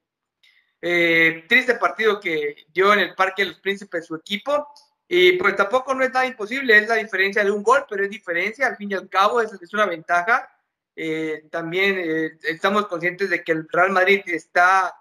[0.82, 4.68] eh, triste partido que dio en el Parque de los Príncipes su equipo
[5.09, 8.11] y pues tampoco no es nada imposible, es la diferencia de un gol, pero es
[8.11, 10.50] diferencia, al fin y al cabo es, es una ventaja.
[10.96, 14.96] Eh, también eh, estamos conscientes de que el Real Madrid está,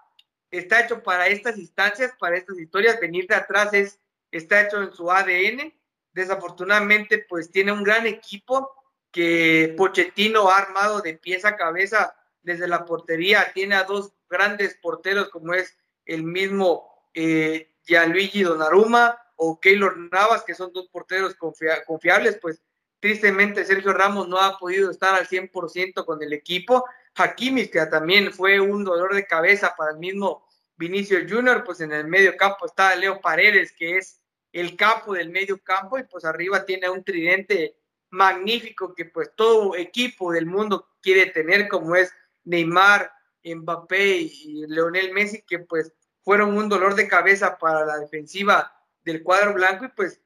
[0.50, 3.98] está hecho para estas instancias, para estas historias, venir de atrás es,
[4.30, 5.74] está hecho en su ADN.
[6.16, 8.72] Desafortunadamente, pues tiene un gran equipo
[9.12, 14.78] que Pochettino ha armado de pieza a cabeza desde la portería, tiene a dos grandes
[14.80, 15.76] porteros como es
[16.06, 22.62] el mismo eh, Gianluigi Donnarumma, o Keylor Navas, que son dos porteros confiables, pues
[22.98, 26.86] tristemente Sergio Ramos no ha podido estar al 100% con el equipo.
[27.14, 30.46] Hakimi, que también fue un dolor de cabeza para el mismo
[30.78, 34.22] Vinicio Junior, pues en el medio campo está Leo Paredes, que es
[34.60, 37.76] el capo del medio campo, y pues arriba tiene un tridente
[38.08, 42.10] magnífico que pues todo equipo del mundo quiere tener, como es
[42.44, 43.12] Neymar,
[43.44, 45.92] Mbappé y Leonel Messi, que pues
[46.22, 48.72] fueron un dolor de cabeza para la defensiva
[49.04, 49.84] del cuadro blanco.
[49.84, 50.22] Y pues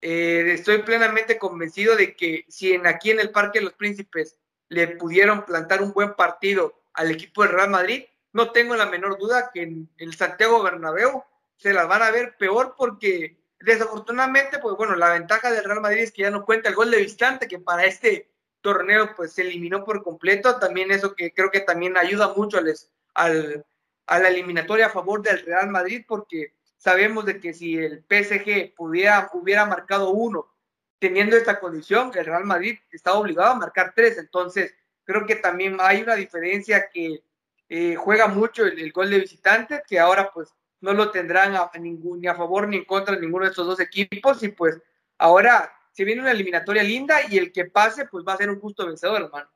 [0.00, 4.38] eh, estoy plenamente convencido de que si en, aquí en el Parque de los Príncipes
[4.68, 9.18] le pudieron plantar un buen partido al equipo del Real Madrid, no tengo la menor
[9.18, 11.22] duda que en el Santiago Bernabéu
[11.56, 16.02] se las van a ver peor porque desafortunadamente, pues bueno, la ventaja del Real Madrid
[16.02, 19.42] es que ya no cuenta el gol de visitante, que para este torneo pues se
[19.42, 22.72] eliminó por completo, también eso que creo que también ayuda mucho al,
[23.14, 23.66] al,
[24.06, 28.74] a la eliminatoria a favor del Real Madrid porque sabemos de que si el PSG
[28.74, 30.52] pudiera, hubiera marcado uno
[30.98, 34.18] teniendo esta condición, el Real Madrid está obligado a marcar tres.
[34.18, 34.72] Entonces,
[35.04, 37.24] creo que también hay una diferencia que
[37.68, 42.20] eh, juega mucho el, gol de visitante, que ahora pues no lo tendrán a, ningún,
[42.20, 44.42] ni a favor ni en contra de ninguno de estos dos equipos.
[44.42, 44.78] Y pues
[45.18, 48.60] ahora se viene una eliminatoria linda y el que pase pues va a ser un
[48.60, 49.50] justo vencedor, hermano.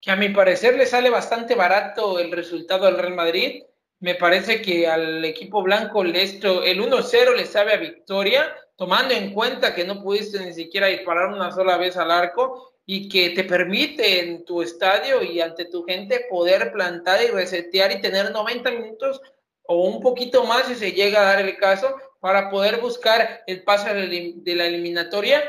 [0.00, 3.62] Que a mi parecer le sale bastante barato el resultado al Real Madrid
[4.00, 9.32] me parece que al equipo blanco esto, el 1-0 le sabe a victoria, tomando en
[9.32, 13.44] cuenta que no pudiste ni siquiera disparar una sola vez al arco y que te
[13.44, 18.70] permite en tu estadio y ante tu gente poder plantar y resetear y tener 90
[18.70, 19.20] minutos
[19.68, 23.62] o un poquito más si se llega a dar el caso para poder buscar el
[23.62, 25.42] paso de la eliminatoria.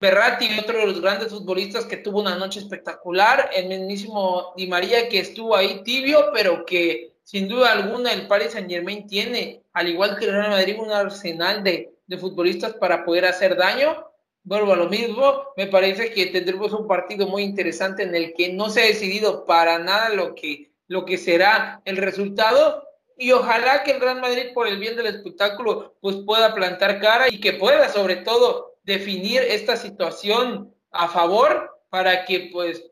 [0.00, 5.08] Berratti, otro de los grandes futbolistas que tuvo una noche espectacular, el mismísimo Di María
[5.08, 9.88] que estuvo ahí tibio, pero que sin duda alguna el Paris Saint Germain tiene, al
[9.88, 14.02] igual que el Real Madrid, un arsenal de, futbolistas para poder hacer daño.
[14.42, 18.52] Vuelvo a lo mismo, me parece que tendremos un partido muy interesante en el que
[18.54, 22.87] no se ha decidido para nada lo que, lo que será el resultado
[23.18, 27.28] y ojalá que el Real Madrid por el bien del espectáculo pues pueda plantar cara
[27.28, 32.82] y que pueda sobre todo definir esta situación a favor para que pues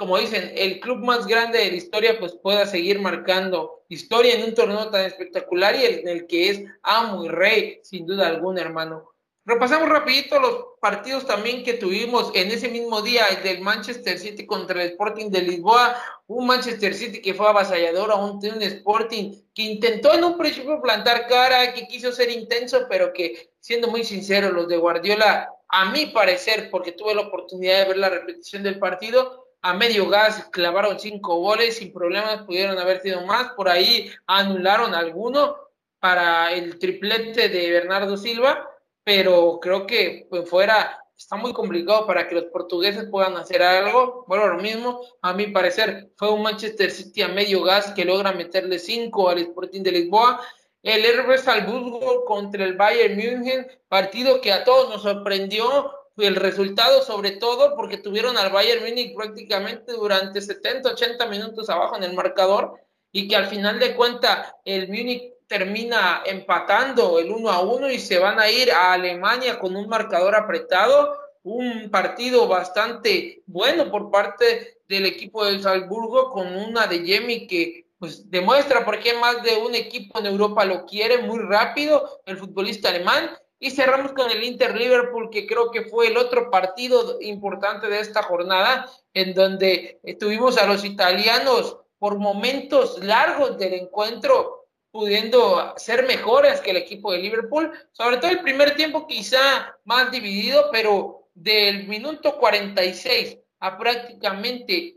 [0.00, 4.44] como dicen, el club más grande de la historia pues pueda seguir marcando historia en
[4.44, 8.62] un torneo tan espectacular y en el que es amo y rey, sin duda alguna,
[8.62, 9.10] hermano.
[9.50, 14.46] Repasamos rapidito los partidos también que tuvimos en ese mismo día, el del Manchester City
[14.46, 15.96] contra el Sporting de Lisboa,
[16.28, 20.80] un Manchester City que fue avasallador a un, un Sporting que intentó en un principio
[20.80, 25.90] plantar cara, que quiso ser intenso, pero que, siendo muy sincero, los de Guardiola, a
[25.90, 30.46] mi parecer, porque tuve la oportunidad de ver la repetición del partido, a medio gas
[30.52, 35.56] clavaron cinco goles sin problemas, pudieron haber sido más, por ahí anularon alguno
[35.98, 38.69] para el triplete de Bernardo Silva,
[39.12, 44.24] pero creo que pues, fuera está muy complicado para que los portugueses puedan hacer algo.
[44.28, 48.30] Bueno, lo mismo, a mi parecer, fue un Manchester City a medio gas que logra
[48.30, 50.40] meterle cinco al Sporting de Lisboa.
[50.80, 57.02] El RB Salzburgo contra el Bayern München, partido que a todos nos sorprendió el resultado
[57.02, 62.14] sobre todo porque tuvieron al Bayern Múnich prácticamente durante 70, 80 minutos abajo en el
[62.14, 62.74] marcador
[63.10, 67.98] y que al final de cuenta el Múnich termina empatando el 1 a 1 y
[67.98, 74.12] se van a ir a Alemania con un marcador apretado, un partido bastante bueno por
[74.12, 79.42] parte del equipo del Salzburgo con una de Jemi que pues demuestra por qué más
[79.42, 84.30] de un equipo en Europa lo quiere muy rápido, el futbolista alemán, y cerramos con
[84.30, 89.34] el Inter Liverpool, que creo que fue el otro partido importante de esta jornada, en
[89.34, 94.59] donde tuvimos a los italianos por momentos largos del encuentro,
[94.90, 100.10] pudiendo ser mejores que el equipo de Liverpool, sobre todo el primer tiempo quizá más
[100.10, 104.96] dividido, pero del minuto 46 a prácticamente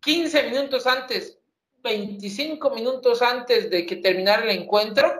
[0.00, 1.38] 15 minutos antes,
[1.82, 5.12] 25 minutos antes de que terminara el encuentro,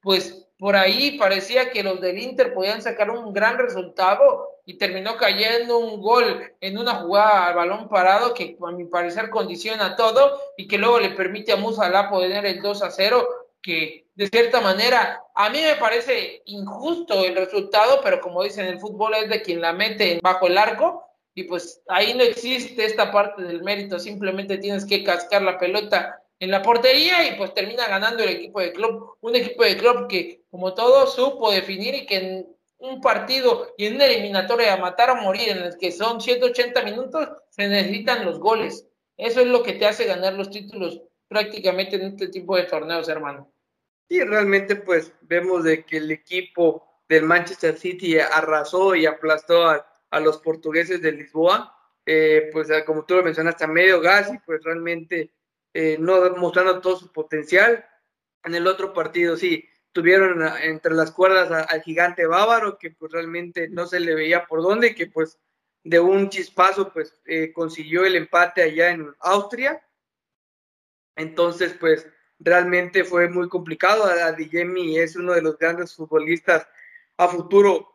[0.00, 5.16] pues por ahí parecía que los del Inter podían sacar un gran resultado y terminó
[5.16, 10.40] cayendo un gol en una jugada al balón parado que a mi parecer condiciona todo
[10.56, 13.26] y que luego le permite a Musala poner el 2 a 0
[13.62, 18.80] que de cierta manera a mí me parece injusto el resultado, pero como dicen el
[18.80, 23.12] fútbol es de quien la mete bajo el arco y pues ahí no existe esta
[23.12, 27.86] parte del mérito, simplemente tienes que cascar la pelota en la portería y pues termina
[27.88, 32.06] ganando el equipo de club, un equipo de club que como todo supo definir y
[32.06, 35.90] que en un partido y en una eliminatoria a matar o morir en el que
[35.90, 38.86] son 180 minutos se necesitan los goles.
[39.16, 43.08] Eso es lo que te hace ganar los títulos prácticamente en este tipo de torneos,
[43.08, 43.52] hermano.
[44.08, 49.84] Y realmente pues vemos de que el equipo del Manchester City arrasó y aplastó a,
[50.20, 54.64] los portugueses de Lisboa, eh, pues como tú lo mencionaste, a medio gas y pues
[54.64, 55.30] realmente
[55.74, 57.84] eh, no mostrando todo su potencial.
[58.42, 63.68] En el otro partido, sí, tuvieron entre las cuerdas al gigante bávaro, que pues realmente
[63.68, 65.38] no se le veía por dónde, que pues
[65.84, 69.82] de un chispazo pues eh, consiguió el empate allá en Austria.
[71.18, 72.06] Entonces, pues
[72.38, 74.04] realmente fue muy complicado.
[74.04, 76.66] Adiyemi es uno de los grandes futbolistas
[77.16, 77.92] a futuro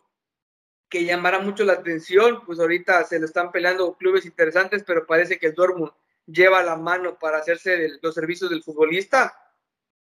[0.89, 2.45] que llamará mucho la atención.
[2.45, 5.91] Pues ahorita se lo están peleando clubes interesantes, pero parece que el Dortmund
[6.25, 9.33] lleva la mano para hacerse los servicios del futbolista.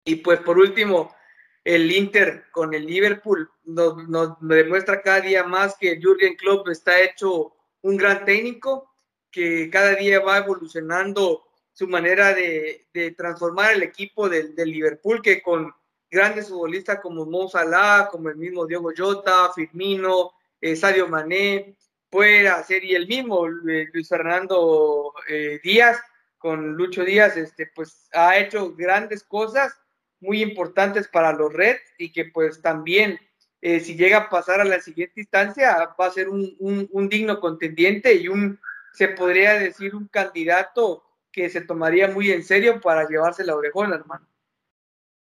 [0.05, 1.15] Y pues por último,
[1.63, 3.97] el Inter con el Liverpool nos,
[4.41, 8.91] demuestra cada día más que Jürgen Klopp está hecho un gran técnico,
[9.31, 15.75] que cada día va evolucionando su manera de, transformar el equipo del, Liverpool, que con
[16.09, 21.75] grandes futbolistas como Mo Salah, como el mismo Diego Jota, Firmino, eh, Sadio Mané,
[22.09, 25.99] puede hacer, y el mismo eh, Luis Fernando eh, Díaz,
[26.39, 29.75] con Lucho Díaz, este, pues ha hecho grandes cosas
[30.21, 33.19] muy importantes para los Reds y que pues también
[33.61, 38.13] si llega a pasar a la siguiente instancia va a ser un, un, digno contendiente
[38.13, 38.61] y un,
[38.93, 41.03] se podría decir, un candidato
[41.35, 44.27] que se tomaría muy en serio para llevarse la orejona, hermano.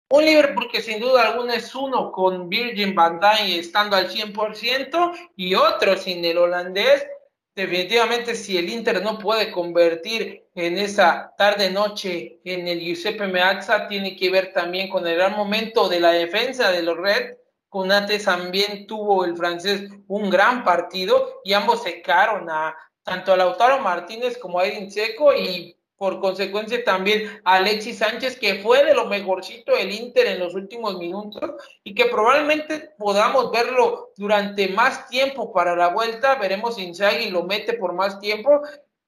[0.09, 5.31] Un Liverpool que sin duda alguna es uno con Virgin van Dijk estando al 100%
[5.35, 7.07] y otro sin el holandés.
[7.55, 14.15] Definitivamente si el Inter no puede convertir en esa tarde-noche en el Giuseppe Meazza, tiene
[14.15, 17.37] que ver también con el gran momento de la defensa de los Reds.
[17.69, 23.79] Conates también tuvo el francés un gran partido y ambos secaron a tanto a Lautaro
[23.79, 29.05] Martínez como a Edin Seco y por consecuencia también Alexis Sánchez, que fue de lo
[29.05, 31.51] mejorcito del Inter en los últimos minutos
[31.81, 36.35] y que probablemente podamos verlo durante más tiempo para la vuelta.
[36.35, 38.63] Veremos si Inzaghi lo mete por más tiempo.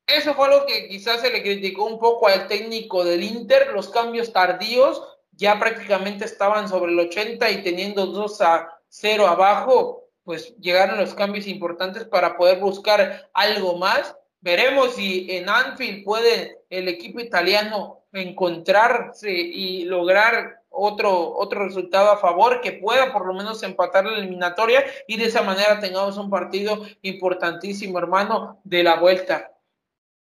[0.08, 3.90] Eso fue lo que quizás se le criticó un poco al técnico del Inter, los
[3.90, 10.56] cambios tardíos, ya prácticamente estaban sobre el 80 y teniendo 2 a 0 abajo, pues
[10.60, 14.16] llegaron los cambios importantes para poder buscar algo más
[14.46, 22.18] Veremos si en Anfield puede el equipo italiano encontrarse y lograr otro, otro resultado a
[22.18, 26.30] favor, que pueda por lo menos empatar la eliminatoria y de esa manera tengamos un
[26.30, 29.52] partido importantísimo, hermano, de la vuelta.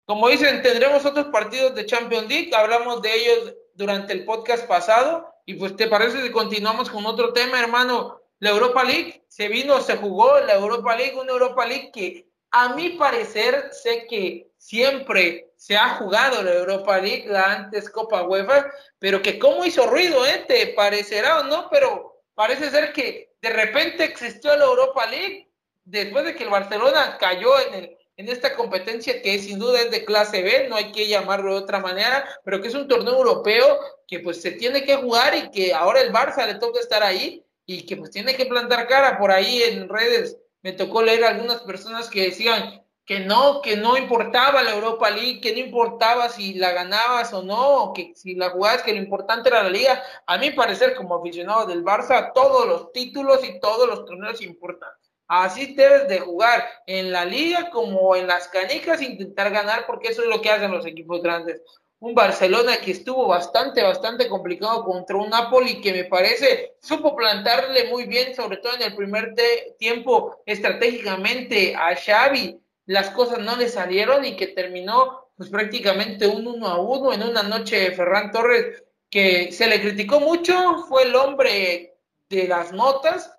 [0.06, 5.34] Como dicen, tendremos otros partidos de Champions League, hablamos de ellos durante el podcast pasado
[5.44, 8.22] y pues te parece que continuamos con otro tema, hermano.
[8.38, 12.72] La Europa League se vino, se jugó la Europa League, una Europa League que a
[12.76, 18.70] mi parecer sé que siempre se ha jugado la Europa League, la antes Copa UEFA,
[19.00, 20.44] pero que cómo hizo ruido, ¿eh?
[20.46, 25.48] Te parecerá o no, pero parece ser que de repente existió la Europa League
[25.84, 29.90] después de que el Barcelona cayó en, el, en esta competencia que sin duda es
[29.90, 33.16] de clase B, no hay que llamarlo de otra manera, pero que es un torneo
[33.16, 37.02] europeo que pues se tiene que jugar y que ahora el Barça le toca estar
[37.02, 40.38] ahí y que pues tiene que plantar cara por ahí en redes.
[40.64, 45.42] Me tocó leer algunas personas que decían, que no, que no importaba la Europa League,
[45.42, 49.50] que no importaba si la ganabas o no, que si la jugabas, que lo importante
[49.50, 50.02] era la liga.
[50.26, 54.88] A mí parecer como aficionado del Barça, todos los títulos y todos los torneos importan.
[55.26, 60.22] Así debes de jugar en la liga como en las canicas, intentar ganar, porque eso
[60.22, 61.60] es lo que hacen los equipos grandes.
[62.00, 67.88] Un Barcelona que estuvo bastante, bastante complicado contra un Napoli que me parece supo plantarle
[67.88, 69.34] muy bien, sobre todo en el primer
[69.78, 72.60] tiempo estratégicamente a Xavi.
[72.86, 77.22] Las cosas no le salieron y que terminó pues prácticamente un uno a uno en
[77.22, 81.96] una noche Ferran Torres que se le criticó mucho, fue el hombre
[82.28, 83.30] de las notas,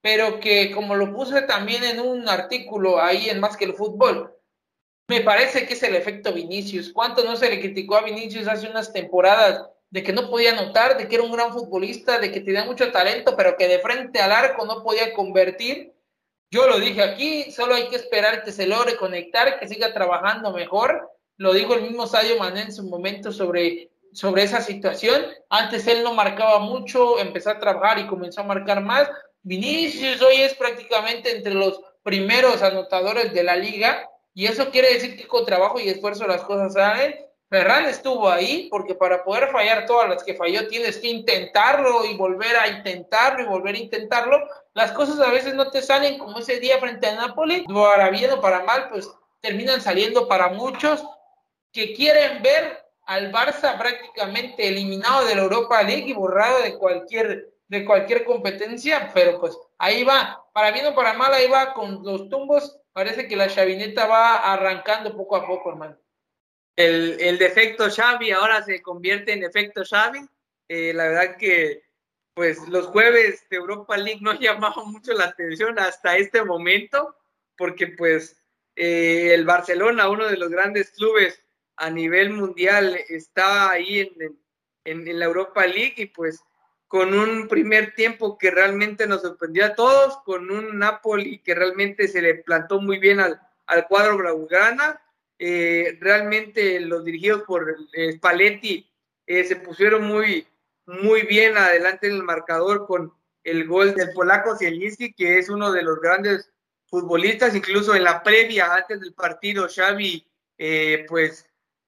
[0.00, 4.33] pero que como lo puse también en un artículo ahí en Más que el Fútbol,
[5.06, 6.92] me parece que es el efecto Vinicius.
[6.92, 10.96] ¿Cuánto no se le criticó a Vinicius hace unas temporadas de que no podía anotar,
[10.96, 14.20] de que era un gran futbolista, de que tenía mucho talento, pero que de frente
[14.20, 15.92] al arco no podía convertir?
[16.50, 20.52] Yo lo dije aquí, solo hay que esperar que se logre conectar, que siga trabajando
[20.52, 21.10] mejor.
[21.36, 25.26] Lo dijo el mismo Sadio Mané en su momento sobre, sobre esa situación.
[25.50, 29.10] Antes él no marcaba mucho, empezó a trabajar y comenzó a marcar más.
[29.42, 35.16] Vinicius hoy es prácticamente entre los primeros anotadores de la liga y eso quiere decir
[35.16, 37.14] que con trabajo y esfuerzo las cosas salen.
[37.48, 42.16] Ferran estuvo ahí porque para poder fallar todas las que falló tienes que intentarlo y
[42.16, 44.38] volver a intentarlo y volver a intentarlo.
[44.72, 48.32] Las cosas a veces no te salen como ese día frente a Napoli, para bien
[48.32, 49.08] o para mal, pues
[49.40, 51.04] terminan saliendo para muchos
[51.70, 57.54] que quieren ver al Barça prácticamente eliminado de la Europa League y borrado de cualquier
[57.68, 62.02] de cualquier competencia, pero pues ahí va, para bien o para mal, ahí va con
[62.02, 65.98] los tumbos, parece que la chavineta va arrancando poco a poco, hermano.
[66.76, 70.26] El, el defecto Xavi ahora se convierte en efecto Xavi,
[70.68, 71.84] eh, la verdad que
[72.34, 77.16] pues los jueves de Europa League no llamaban mucho la atención hasta este momento,
[77.56, 78.42] porque pues
[78.76, 81.40] eh, el Barcelona, uno de los grandes clubes
[81.76, 84.38] a nivel mundial, está ahí en,
[84.84, 86.40] en, la Europa League y pues
[86.94, 92.06] con un primer tiempo que realmente nos sorprendió a todos, con un Napoli que realmente
[92.06, 95.02] se le plantó muy bien al, al cuadro blaugrana.
[95.36, 98.88] Eh, realmente los dirigidos por eh, Spalletti
[99.26, 100.46] se pusieron muy,
[100.86, 105.72] muy bien adelante en el marcador con el gol del polaco Zielinski, que es uno
[105.72, 106.52] de los grandes
[106.86, 110.24] futbolistas, incluso en la previa, antes del partido, Xavi,
[110.58, 111.44] eh, pues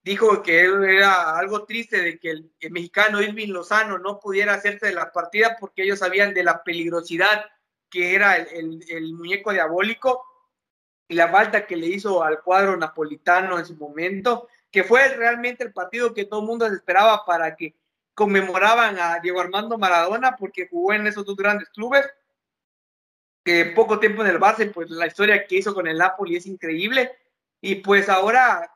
[0.07, 4.95] dijo que era algo triste de que el, mexicano Irving Lozano no pudiera hacerse de
[4.95, 7.45] la partida porque ellos sabían de la peligrosidad
[7.91, 10.25] que era el, el muñeco diabólico
[11.09, 15.65] y la falta que le hizo al cuadro napolitano en su momento, que fue realmente
[15.65, 17.75] el partido que todo el mundo esperaba para que
[18.15, 22.07] conmemoraban a Diego Armando Maradona porque jugó en esos dos grandes clubes.
[23.45, 26.47] Que poco tiempo en el base, pues la historia que hizo con el Napoli es
[26.47, 27.11] increíble.
[27.61, 28.73] Y pues ahora,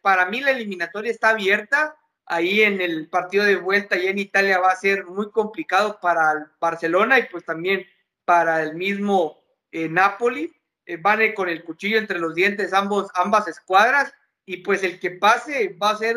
[0.00, 1.96] para mí la eliminatoria está abierta.
[2.24, 6.32] Ahí en el partido de vuelta y en Italia va a ser muy complicado para
[6.32, 7.84] el Barcelona y pues también
[8.24, 10.52] para el mismo eh, Napoli.
[10.86, 14.12] Eh, van con el cuchillo entre los dientes ambos, ambas escuadras
[14.44, 16.16] y pues el que pase va a ser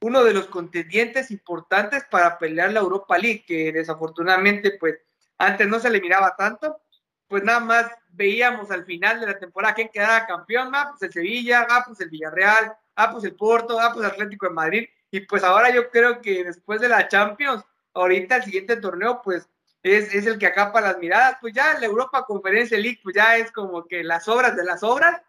[0.00, 4.98] uno de los contendientes importantes para pelear la Europa League, que desafortunadamente, pues,
[5.38, 6.80] antes no se le miraba tanto,
[7.28, 11.12] pues nada más veíamos al final de la temporada quién quedaba campeón, ah, pues el
[11.12, 15.20] Sevilla, ah, pues el Villarreal, ah, pues el Porto, ah, pues Atlético de Madrid, y
[15.20, 17.64] pues ahora yo creo que después de la Champions,
[17.94, 19.48] ahorita el siguiente torneo, pues,
[19.82, 23.36] es, es el que acapa las miradas, pues ya la Europa Conferencia League, pues ya
[23.36, 25.22] es como que las obras de las obras,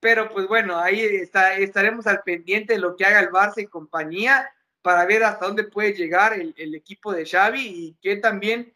[0.00, 3.66] pero pues bueno, ahí está, estaremos al pendiente de lo que haga el Barça y
[3.66, 4.50] compañía
[4.82, 8.74] para ver hasta dónde puede llegar el, equipo de Xavi y que también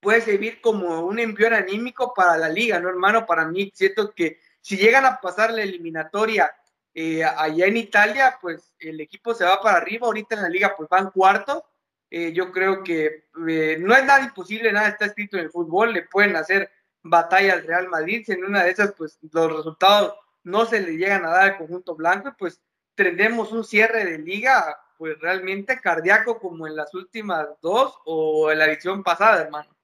[0.00, 3.26] puede servir como un envío anímico para la liga, ¿no, hermano?
[3.26, 6.52] Para mí siento que si llegan a pasar la eliminatoria
[6.94, 10.74] eh, allá en Italia, pues el equipo se va para arriba, ahorita en la liga
[10.76, 11.64] pues van cuarto,
[12.10, 15.92] eh, yo creo que eh, no es nada imposible, nada está escrito en el fútbol,
[15.92, 16.70] le pueden hacer
[17.02, 20.96] batalla al Real Madrid, si en una de esas pues los resultados no se le
[20.96, 22.60] llegan a dar al conjunto blanco, pues
[22.94, 28.58] tendremos un cierre de liga pues realmente cardíaco como en las últimas dos o en
[28.58, 29.77] la edición pasada, hermano.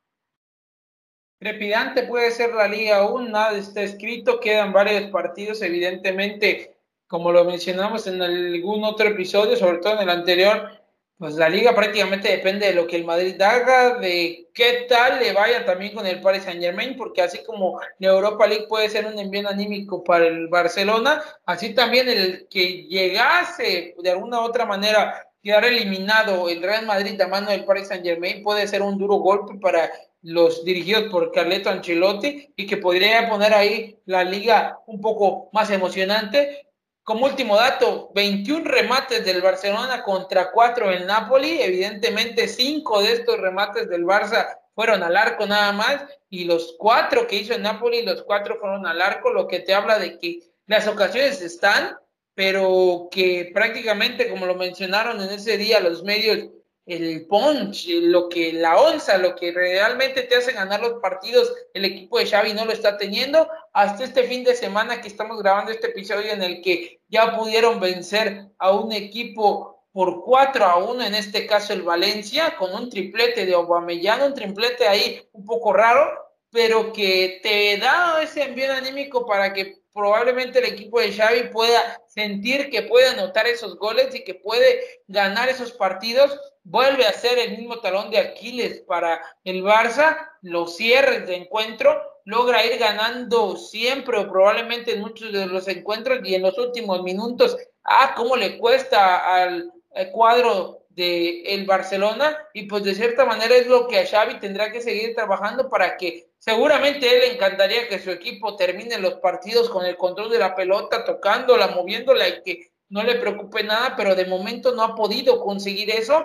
[1.39, 6.77] Trepidante puede ser la liga aún, nada está escrito, quedan varios partidos, evidentemente,
[7.07, 10.71] como lo mencionamos en algún otro episodio, sobre todo en el anterior,
[11.19, 15.33] pues la liga prácticamente depende de lo que el Madrid haga, de qué tal le
[15.33, 19.07] vaya también con el Paris Saint Germain, porque así como la Europa League puede ser
[19.07, 24.67] un envío anímico para el Barcelona, así también el que llegase de alguna u otra
[24.67, 28.99] manera quedar eliminado el Real Madrid a mano del Paris Saint Germain puede ser un
[28.99, 29.91] duro golpe para
[30.25, 35.71] los dirigidos por Carleto Ancelotti y que podría poner ahí la liga un poco más
[35.71, 36.65] emocionante
[37.05, 41.61] como último dato, 21 remates del Barcelona contra 4 del Napoli.
[41.61, 46.03] Evidentemente, 5 de estos remates del Barça fueron al arco nada más.
[46.31, 49.75] Y los 4 que hizo el Napoli, los 4 fueron al arco, lo que te
[49.75, 51.95] habla de que las ocasiones están,
[52.35, 56.49] pero que prácticamente, como lo mencionaron en ese día los medios,
[56.87, 61.85] el punch, lo que la onza, lo que realmente te hace ganar los partidos, el
[61.85, 63.49] equipo de Xavi no lo está teniendo.
[63.73, 67.81] Hasta este fin de semana que estamos grabando este episodio en el que ya pudieron
[67.81, 72.91] vencer a un equipo por 4 a 1, en este caso el Valencia, con un
[72.91, 76.11] triplete de Aubameyang, un triplete ahí un poco raro,
[76.51, 81.81] pero que te da ese envío anímico para que probablemente el equipo de Xavi pueda
[82.09, 87.39] sentir que puede anotar esos goles y que puede ganar esos partidos vuelve a ser
[87.39, 93.57] el mismo talón de Aquiles para el Barça, los cierres de encuentro, logra ir ganando
[93.57, 98.35] siempre o probablemente en muchos de los encuentros y en los últimos minutos, ah, cómo
[98.37, 99.71] le cuesta al,
[100.13, 102.37] cuadro de el Barcelona.
[102.55, 105.97] Y pues de cierta manera es lo que a Xavi tendrá que seguir trabajando para
[105.97, 110.39] que seguramente él le encantaría que su equipo termine los partidos con el control de
[110.39, 114.95] la pelota, tocándola, moviéndola y que no le preocupe nada, pero de momento no ha
[114.95, 116.25] podido conseguir eso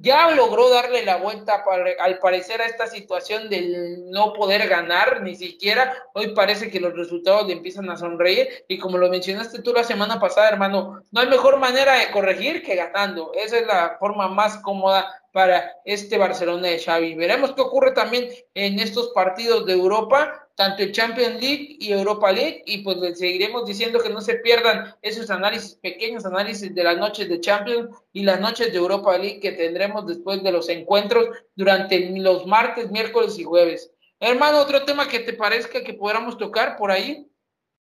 [0.00, 1.64] ya logró darle la vuelta
[2.00, 5.94] al parecer a esta situación del no poder ganar ni siquiera.
[6.14, 9.84] Hoy parece que los resultados le empiezan a sonreír y como lo mencionaste tú la
[9.84, 13.32] semana pasada, hermano, no hay mejor manera de corregir que ganando.
[13.34, 17.14] Esa es la forma más cómoda para este Barcelona de Xavi.
[17.14, 22.30] Veremos qué ocurre también en estos partidos de Europa tanto el Champions League y Europa
[22.30, 26.84] League y pues les seguiremos diciendo que no se pierdan esos análisis, pequeños análisis de
[26.84, 30.68] las noches de Champions y las noches de Europa League que tendremos después de los
[30.68, 31.26] encuentros
[31.56, 33.90] durante los martes, miércoles y jueves.
[34.20, 37.28] Hermano, otro tema que te parezca que podamos tocar por ahí.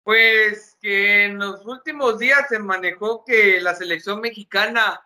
[0.04, 5.00] Pues que en los últimos días se manejó que la selección mexicana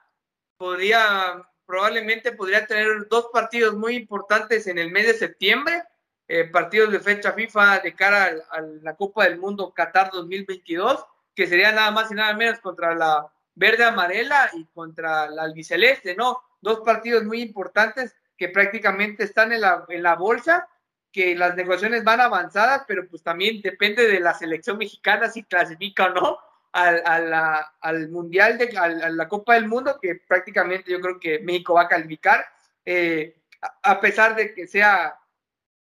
[0.56, 5.82] podría, probablemente podría tener dos partidos muy importantes en el mes de septiembre
[6.28, 11.04] eh, partidos de fecha FIFA de cara a, la Copa del Mundo Qatar 2022,
[11.34, 16.14] que sería nada más y nada menos contra la verde amarela y contra la albiceleste,
[16.14, 16.42] ¿no?
[16.60, 20.68] Dos partidos muy importantes que prácticamente están en la, en la bolsa,
[21.12, 26.06] que las negociaciones van avanzadas, pero pues también depende de la selección mexicana si clasifica
[26.06, 26.38] o no
[26.72, 27.32] al,
[27.80, 31.82] al Mundial, de, a, la Copa del Mundo, que prácticamente yo creo que México va
[31.82, 32.44] a calificar,
[32.84, 33.38] eh,
[33.82, 35.18] a pesar de que sea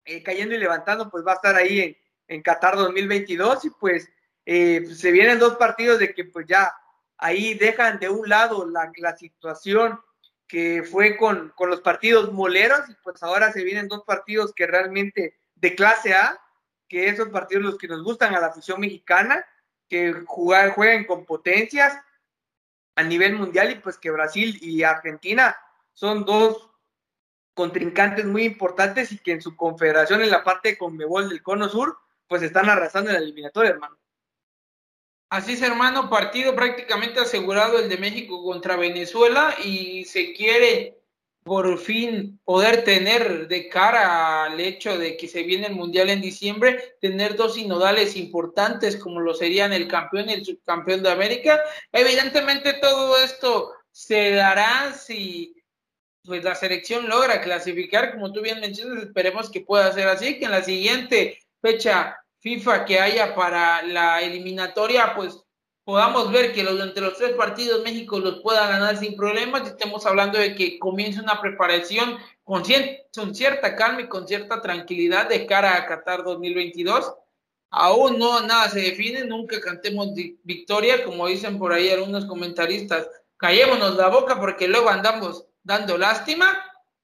[0.05, 1.97] eh, cayendo y levantando, pues va a estar ahí
[2.27, 4.09] en, Qatar 2022 y pues,
[4.45, 6.73] eh, pues, se vienen dos partidos de que pues ya
[7.17, 9.99] ahí dejan de un lado la, la situación
[10.47, 14.67] que fue con, con, los partidos moleros y pues ahora se vienen dos partidos que
[14.67, 16.39] realmente de clase A,
[16.87, 19.45] que esos partidos los que nos gustan a la afición mexicana,
[19.87, 21.97] que jugar, jueguen con potencias
[22.95, 25.55] a nivel mundial y pues que Brasil y Argentina
[25.93, 26.72] son dos
[27.53, 31.69] contrincantes muy importantes y que en su confederación en la parte de Conmebol del Cono
[31.69, 31.97] Sur,
[32.27, 33.97] pues están arrasando en la eliminatoria, hermano.
[35.29, 40.99] Así es, hermano, partido prácticamente asegurado el de México contra Venezuela y se quiere
[41.43, 46.21] por fin poder tener de cara al hecho de que se viene el Mundial en
[46.21, 51.59] diciembre, tener dos sinodales importantes como lo serían el campeón y el subcampeón de América.
[51.91, 55.62] Evidentemente todo esto se dará si
[56.25, 60.45] pues la selección logra clasificar, como tú bien mencionas, esperemos que pueda ser así, que
[60.45, 65.43] en la siguiente fecha FIFA que haya para la eliminatoria, pues
[65.83, 70.05] podamos ver que los, entre los tres partidos México los pueda ganar sin problemas, estemos
[70.05, 72.63] hablando de que comience una preparación con,
[73.13, 77.13] con cierta calma y con cierta tranquilidad de cara a Qatar 2022.
[77.69, 80.09] aún no nada se define, nunca cantemos
[80.43, 86.57] victoria, como dicen por ahí algunos comentaristas, callémonos la boca porque luego andamos dando lástima,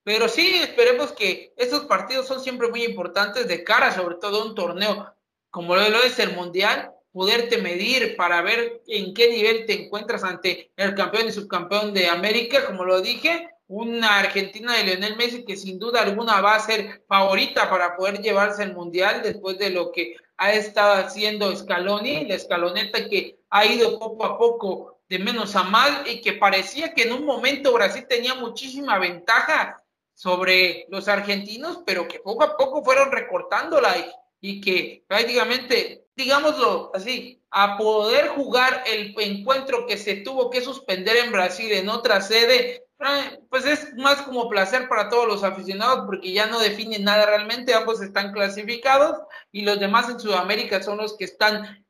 [0.04, 4.46] pero sí esperemos que estos partidos son siempre muy importantes de cara, sobre todo a
[4.46, 5.14] un torneo
[5.50, 10.72] como lo es el Mundial, poderte medir para ver en qué nivel te encuentras ante
[10.76, 15.58] el campeón y subcampeón de América, como lo dije, una Argentina de Lionel Messi que
[15.58, 19.92] sin duda alguna va a ser favorita para poder llevarse el Mundial después de lo
[19.92, 25.56] que ha estado haciendo Scaloni, la escaloneta que ha ido poco a poco de menos
[25.56, 29.84] a más y que parecía que en un momento Brasil tenía muchísima ventaja
[30.14, 36.92] sobre los argentinos, pero que poco a poco fueron recortándola y, y que prácticamente digámoslo
[36.94, 42.22] así, a poder jugar el encuentro que se tuvo que suspender en Brasil en otra
[42.22, 47.06] sede, eh, pues es más como placer para todos los aficionados porque ya no definen
[47.06, 49.18] nada realmente, ambos están clasificados
[49.52, 51.86] y los demás en Sudamérica son los que están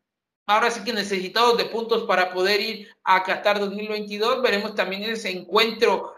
[0.50, 4.42] ahora sí que necesitados de puntos para poder ir a Qatar 2022.
[4.42, 6.16] Veremos también ese encuentro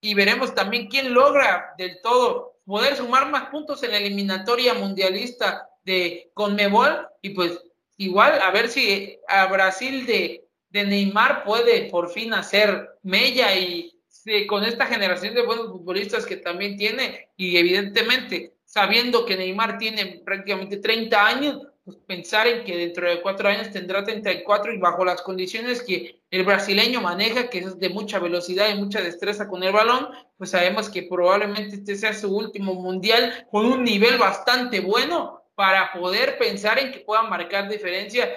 [0.00, 5.68] y veremos también quién logra del todo poder sumar más puntos en la eliminatoria mundialista
[5.84, 7.60] de Conmebol y pues
[7.96, 13.98] igual a ver si a Brasil de, de Neymar puede por fin hacer mella y
[14.46, 20.20] con esta generación de buenos futbolistas que también tiene y evidentemente sabiendo que Neymar tiene
[20.24, 21.67] prácticamente 30 años,
[22.06, 26.44] pensar en que dentro de cuatro años tendrá 34 y bajo las condiciones que el
[26.44, 30.88] brasileño maneja, que es de mucha velocidad y mucha destreza con el balón, pues sabemos
[30.88, 36.78] que probablemente este sea su último mundial con un nivel bastante bueno para poder pensar
[36.78, 38.28] en que puedan marcar diferencia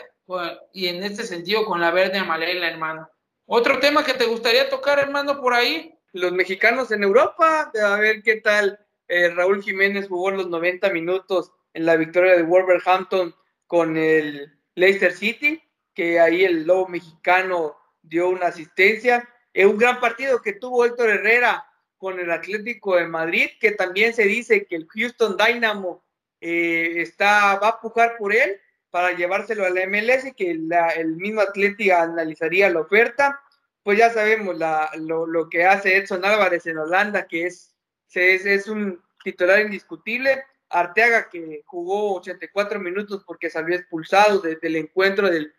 [0.73, 3.09] y en este sentido con la verde amarela, hermano.
[3.45, 5.93] Otro tema que te gustaría tocar, hermano, por ahí.
[6.13, 8.79] Los mexicanos en Europa, a ver qué tal.
[9.07, 13.35] Eh, Raúl Jiménez jugó los 90 minutos en la victoria de Wolverhampton
[13.71, 15.63] con el Leicester City,
[15.93, 19.25] que ahí el lobo mexicano dio una asistencia.
[19.53, 21.65] Es un gran partido que tuvo Héctor Herrera
[21.97, 26.03] con el Atlético de Madrid, que también se dice que el Houston Dynamo
[26.41, 28.59] eh, está, va a pujar por él
[28.89, 33.39] para llevárselo a la MLS y que el mismo Atlético analizaría la oferta.
[33.83, 34.57] Pues ya sabemos
[34.97, 37.73] lo, que hace Edson Álvarez en Holanda, que es,
[38.13, 40.43] es, es un titular indiscutible.
[40.71, 45.53] Arteaga, que jugó 84 minutos porque salió expulsado desde el encuentro del,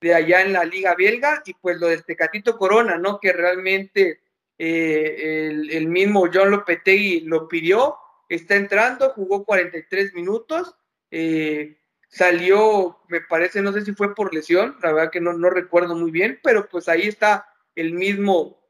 [0.00, 3.20] de allá en la Liga Belga, y pues lo de Tecatito Corona, ¿no?
[3.20, 4.20] Que realmente
[4.58, 7.96] eh, el, el, mismo John Lopetegui lo pidió,
[8.28, 10.74] está entrando, jugó 43 minutos,
[11.10, 15.50] eh, salió, me parece, no sé si fue por lesión, la verdad que no, no
[15.50, 18.62] recuerdo muy bien, pero pues ahí está el mismo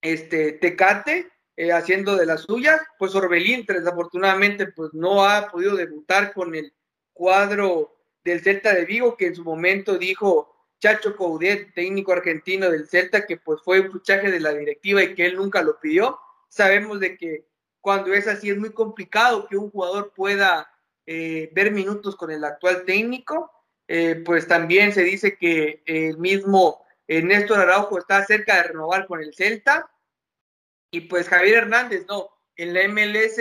[0.00, 1.30] este, Tecate
[1.60, 6.72] eh, haciendo de las suyas, pues Orbelín desafortunadamente pues no ha podido debutar con el
[7.12, 12.86] cuadro del Celta de Vigo, que en su momento dijo Chacho Coudet, técnico argentino del
[12.86, 16.20] Celta, que pues fue un fichaje de la directiva y que él nunca lo pidió.
[16.48, 17.48] Sabemos de que
[17.80, 20.70] cuando es así, es muy complicado que un jugador pueda
[21.06, 23.50] eh, ver minutos con el actual técnico.
[23.88, 29.20] Eh, pues también se dice que el mismo Néstor Araujo está cerca de renovar con
[29.20, 29.90] el Celta.
[30.90, 33.38] Y pues Javier Hernández, no, en la MLS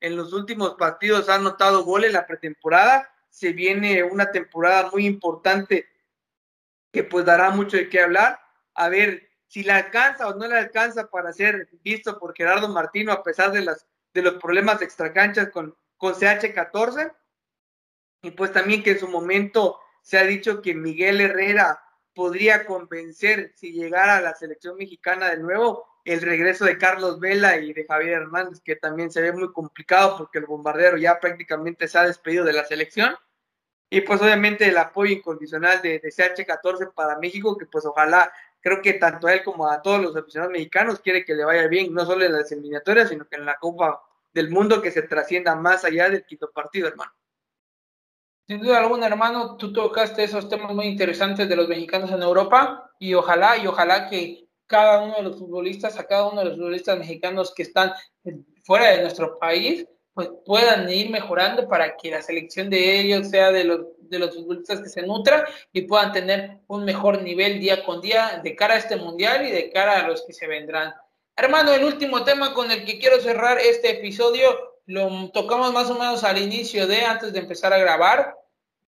[0.00, 3.14] en los últimos partidos ha anotado goles la pretemporada.
[3.28, 5.88] Se viene una temporada muy importante
[6.92, 8.40] que pues dará mucho de qué hablar.
[8.74, 13.12] A ver si le alcanza o no le alcanza para ser visto por Gerardo Martino
[13.12, 17.14] a pesar de, las, de los problemas extracanchas con, con CH14.
[18.22, 21.82] Y pues también que en su momento se ha dicho que Miguel Herrera
[22.14, 27.58] podría convencer si llegara a la selección mexicana de nuevo el regreso de Carlos Vela
[27.58, 31.88] y de Javier Hernández, que también se ve muy complicado porque el bombardero ya prácticamente
[31.88, 33.14] se ha despedido de la selección.
[33.90, 38.80] Y pues obviamente el apoyo incondicional de, de CH14 para México, que pues ojalá creo
[38.82, 41.92] que tanto a él como a todos los aficionados mexicanos quiere que le vaya bien,
[41.92, 44.00] no solo en las eliminatorias, sino que en la Copa
[44.32, 47.12] del Mundo que se trascienda más allá del quinto partido, hermano.
[48.46, 52.92] Sin duda alguna, hermano, tú tocaste esos temas muy interesantes de los mexicanos en Europa
[52.98, 56.56] y ojalá, y ojalá que cada uno de los futbolistas, a cada uno de los
[56.56, 57.92] futbolistas mexicanos que están
[58.64, 63.50] fuera de nuestro país, pues puedan ir mejorando para que la selección de ellos sea
[63.50, 67.84] de los de los futbolistas que se nutran y puedan tener un mejor nivel día
[67.84, 70.92] con día de cara a este mundial y de cara a los que se vendrán.
[71.36, 74.48] Hermano, el último tema con el que quiero cerrar este episodio
[74.86, 78.34] lo tocamos más o menos al inicio de, antes de empezar a grabar.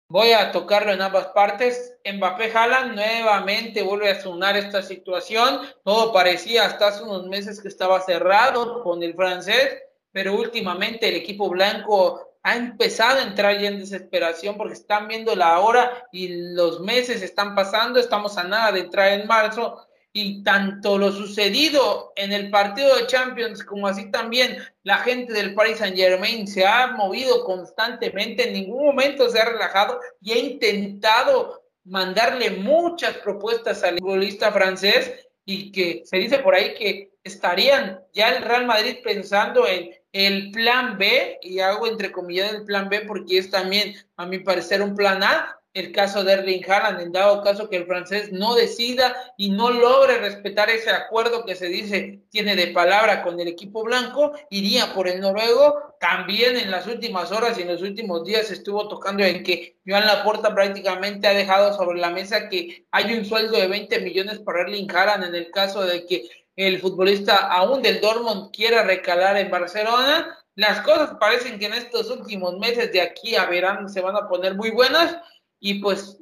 [0.09, 1.97] Voy a tocarlo en ambas partes.
[2.05, 5.63] Mbappé Haaland nuevamente vuelve a sonar esta situación.
[5.83, 9.83] Todo parecía hasta hace unos meses que estaba cerrado con el francés,
[10.13, 15.35] pero últimamente el equipo blanco ha empezado a entrar ya en desesperación porque están viendo
[15.35, 19.86] la hora y los meses están pasando, estamos a nada de entrar en marzo
[20.19, 25.53] y tanto lo sucedido en el partido de Champions como así también la gente del
[25.53, 30.39] Paris Saint Germain se ha movido constantemente, en ningún momento se ha relajado y ha
[30.39, 35.13] intentado mandarle muchas propuestas al futbolista francés
[35.45, 40.51] y que se dice por ahí que estarían ya el Real Madrid pensando en el
[40.51, 44.81] plan B, y hago entre comillas el plan B porque es también, a mi parecer,
[44.81, 48.55] un plan A, el caso de Erling Haaland, en dado caso que el francés no
[48.55, 53.47] decida y no logre respetar ese acuerdo que se dice tiene de palabra con el
[53.47, 55.95] equipo blanco, iría por el noruego.
[56.01, 60.07] También en las últimas horas y en los últimos días estuvo tocando en que Joan
[60.07, 64.63] Laporta prácticamente ha dejado sobre la mesa que hay un sueldo de 20 millones para
[64.63, 69.51] Erling Haaland en el caso de que el futbolista aún del Dortmund quiera recalar en
[69.51, 70.39] Barcelona.
[70.55, 74.27] Las cosas parecen que en estos últimos meses de aquí a verano se van a
[74.27, 75.19] poner muy buenas
[75.67, 76.19] y pues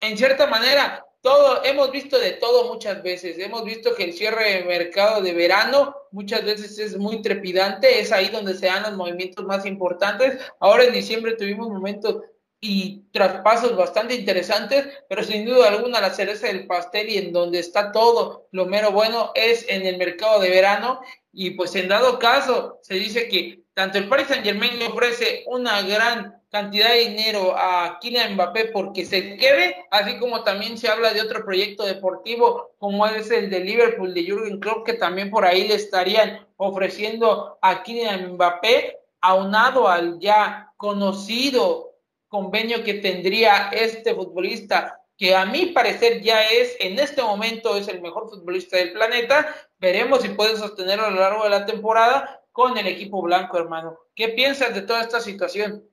[0.00, 3.38] en cierta manera todo hemos visto de todo muchas veces.
[3.38, 8.10] Hemos visto que el cierre de mercado de verano muchas veces es muy trepidante, es
[8.10, 10.38] ahí donde se dan los movimientos más importantes.
[10.60, 12.22] Ahora en diciembre tuvimos momentos
[12.58, 17.58] y traspasos bastante interesantes, pero sin duda alguna la cereza del pastel y en donde
[17.58, 21.02] está todo lo mero bueno es en el mercado de verano
[21.34, 25.44] y pues en dado caso se dice que tanto el Paris Saint Germain le ofrece
[25.48, 30.88] una gran cantidad de dinero a Kylian Mbappé porque se quede, así como también se
[30.88, 35.30] habla de otro proyecto deportivo como es el de Liverpool de Jürgen Klopp que también
[35.30, 41.90] por ahí le estarían ofreciendo a Kylian Mbappé aunado al ya conocido
[42.30, 47.88] convenio que tendría este futbolista, que a mi parecer ya es, en este momento es
[47.88, 49.54] el mejor futbolista del planeta.
[49.78, 53.98] Veremos si puede sostenerlo a lo largo de la temporada con el equipo blanco, hermano.
[54.14, 55.84] ¿Qué piensas de toda esta situación?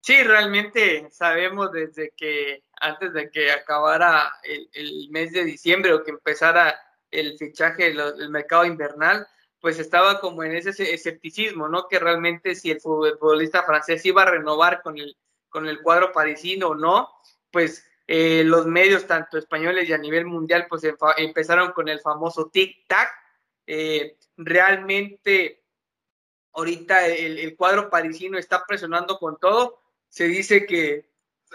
[0.00, 6.12] Sí, realmente sabemos desde que antes de que acabara el, mes de diciembre o que
[6.12, 6.78] empezara
[7.10, 9.26] el fichaje, el mercado invernal,
[9.60, 11.88] pues estaba como en ese escepticismo, ¿no?
[11.88, 15.16] Que realmente si el futbolista francés iba a renovar con el
[15.48, 17.08] con el cuadro parisino o no,
[17.50, 20.82] pues eh, los medios, tanto españoles y a nivel mundial, pues
[21.16, 23.10] empezaron con el famoso tic-tac.
[23.66, 25.62] Eh, realmente,
[26.52, 29.80] ahorita el, cuadro parisino está presionando con todo.
[30.08, 31.10] Se dice que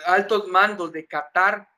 [0.06, 1.70] altos mandos de Qatar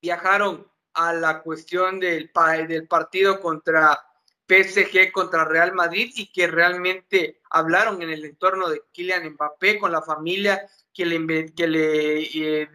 [0.00, 2.30] viajaron a la cuestión del,
[2.68, 3.98] del partido contra
[4.46, 9.92] PSG contra Real Madrid y que realmente hablaron en el entorno de Kylian Mbappé con
[9.92, 12.68] la familia que le, que le eh,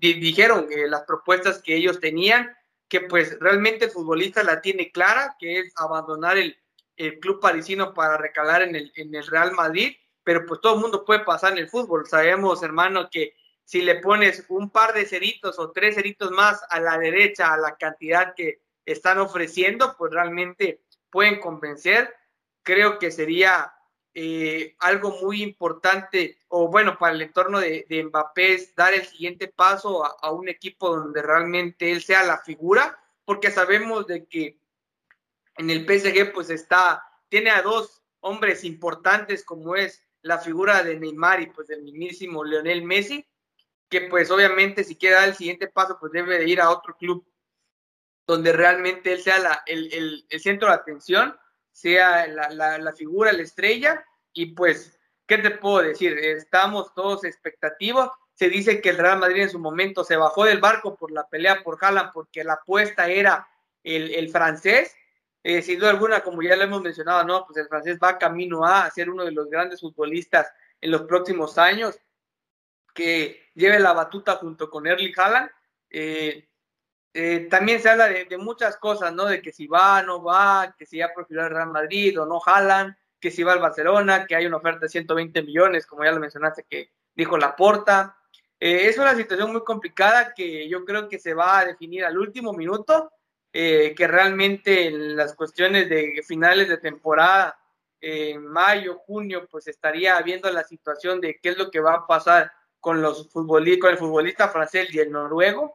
[0.00, 2.54] dijeron eh, las propuestas que ellos tenían,
[2.88, 6.56] que pues realmente el futbolista la tiene clara, que es abandonar el,
[7.20, 11.04] club parisino para recalar en el, en el Real Madrid, pero pues todo el mundo
[11.04, 12.06] puede pasar en el fútbol.
[12.06, 16.80] Sabemos, hermano, que si le pones un par de ceritos o tres ceritos más a
[16.80, 22.14] la derecha a la cantidad que están ofreciendo, pues realmente pueden convencer.
[22.62, 23.74] Creo que sería
[24.14, 29.48] eh, algo muy importante, o bueno, para el entorno de, Mbappé es dar el siguiente
[29.48, 34.60] paso a, un equipo donde realmente él sea la figura, porque sabemos de que
[35.56, 40.98] en el PSG pues está, tiene a dos hombres importantes como es la figura de
[40.98, 43.26] Neymar y pues del mismísimo Lionel Messi,
[43.88, 46.96] que pues obviamente si quiere dar el siguiente paso pues debe de ir a otro
[46.96, 47.26] club
[48.26, 51.38] donde realmente él sea la, el, el centro de atención
[51.74, 54.96] sea la, la, figura, la estrella, y pues,
[55.26, 56.16] ¿qué te puedo decir?
[56.16, 58.10] Estamos todos expectativos.
[58.34, 61.28] Se dice que el Real Madrid en su momento se bajó del barco por la
[61.28, 63.48] pelea por Haaland, porque la apuesta era
[63.82, 64.94] el, francés.
[65.46, 68.64] Eh, sin duda alguna, como ya lo hemos mencionado, no, pues el francés va camino
[68.64, 71.98] a ser uno de los grandes futbolistas en los próximos años,
[72.94, 75.50] que lleve la batuta junto con Erling Haaland.
[75.90, 76.48] Eh,
[77.12, 79.26] eh, también se habla de, muchas cosas, ¿no?
[79.26, 82.40] De que si va, no va, que si ya prefirió el Real Madrid o no
[82.40, 86.12] jalan, que si va al Barcelona, que hay una oferta de 120 millones, como ya
[86.12, 88.16] lo mencionaste, que dijo Laporta.
[88.58, 92.18] Eh, es una situación muy complicada que yo creo que se va a definir al
[92.18, 93.12] último minuto,
[93.56, 97.56] eh, que realmente en las cuestiones de finales de temporada,
[98.00, 102.06] en mayo, junio, pues estaría viendo la situación de qué es lo que va a
[102.06, 105.74] pasar con, los futbolistas, con el futbolista francés y el noruego.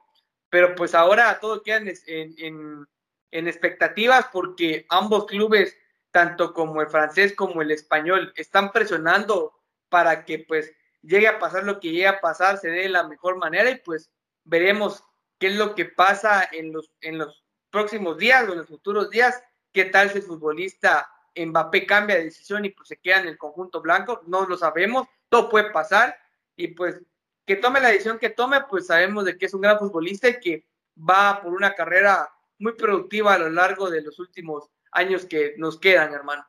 [0.49, 2.85] Pero pues ahora todo queda en,
[3.31, 5.75] expectativas porque ambos clubes,
[6.11, 9.53] tanto como el francés como el español, están presionando
[9.87, 10.71] para que pues
[11.01, 13.77] llegue a pasar lo que llegue a pasar, se dé de la mejor manera y
[13.77, 14.11] pues
[14.43, 15.01] veremos
[15.39, 19.09] qué es lo que pasa en los, en los próximos días o en los futuros
[19.09, 19.41] días,
[19.71, 23.37] qué tal si el futbolista Mbappé cambia de decisión y pues se queda en el
[23.37, 26.17] conjunto blanco, no lo sabemos, todo puede pasar
[26.55, 27.01] y pues
[27.45, 30.39] que tome la decisión que tome, pues sabemos de que es un gran futbolista y
[30.39, 30.67] que
[30.97, 35.79] va por una carrera muy productiva a lo largo de los últimos años que nos
[35.79, 36.45] quedan, hermano.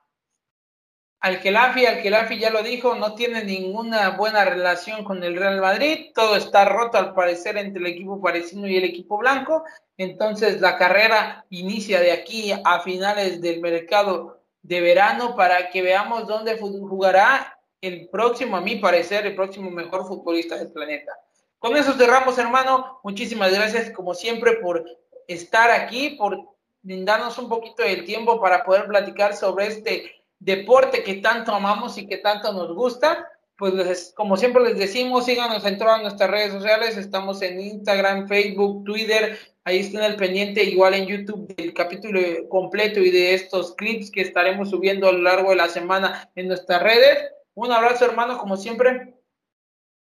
[1.21, 5.61] Al Gelafi, al Gelafi ya lo dijo, no tiene ninguna buena relación con el Real
[5.61, 9.65] Madrid, todo está roto al parecer entre el equipo parisino y el equipo blanco,
[9.99, 16.27] entonces la carrera inicia de aquí a finales del mercado de verano para que veamos
[16.27, 21.13] dónde jugará el próximo, a mi parecer, el próximo mejor futbolista del planeta.
[21.59, 23.01] Con eso cerramos, hermano.
[23.05, 24.85] Muchísimas gracias, como siempre, por
[25.29, 26.39] estar aquí, por
[26.83, 32.07] brindarnos un poquito del tiempo para poder platicar sobre este deporte que tanto amamos y
[32.07, 36.97] que tanto nos gusta, pues como siempre les decimos, síganos en todas nuestras redes sociales,
[36.97, 43.01] estamos en Instagram, Facebook, Twitter, ahí estén al pendiente, igual en YouTube del capítulo completo
[43.01, 46.83] y de estos clips que estaremos subiendo a lo largo de la semana en nuestras
[46.83, 47.19] redes.
[47.55, 49.15] Un abrazo hermano, como siempre.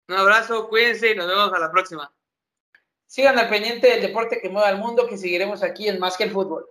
[0.09, 2.13] Un abrazo, cuídense y nos vemos a la próxima.
[3.07, 6.25] Sigan al pendiente del deporte que mueve al mundo, que seguiremos aquí en Más que
[6.25, 6.71] el Fútbol.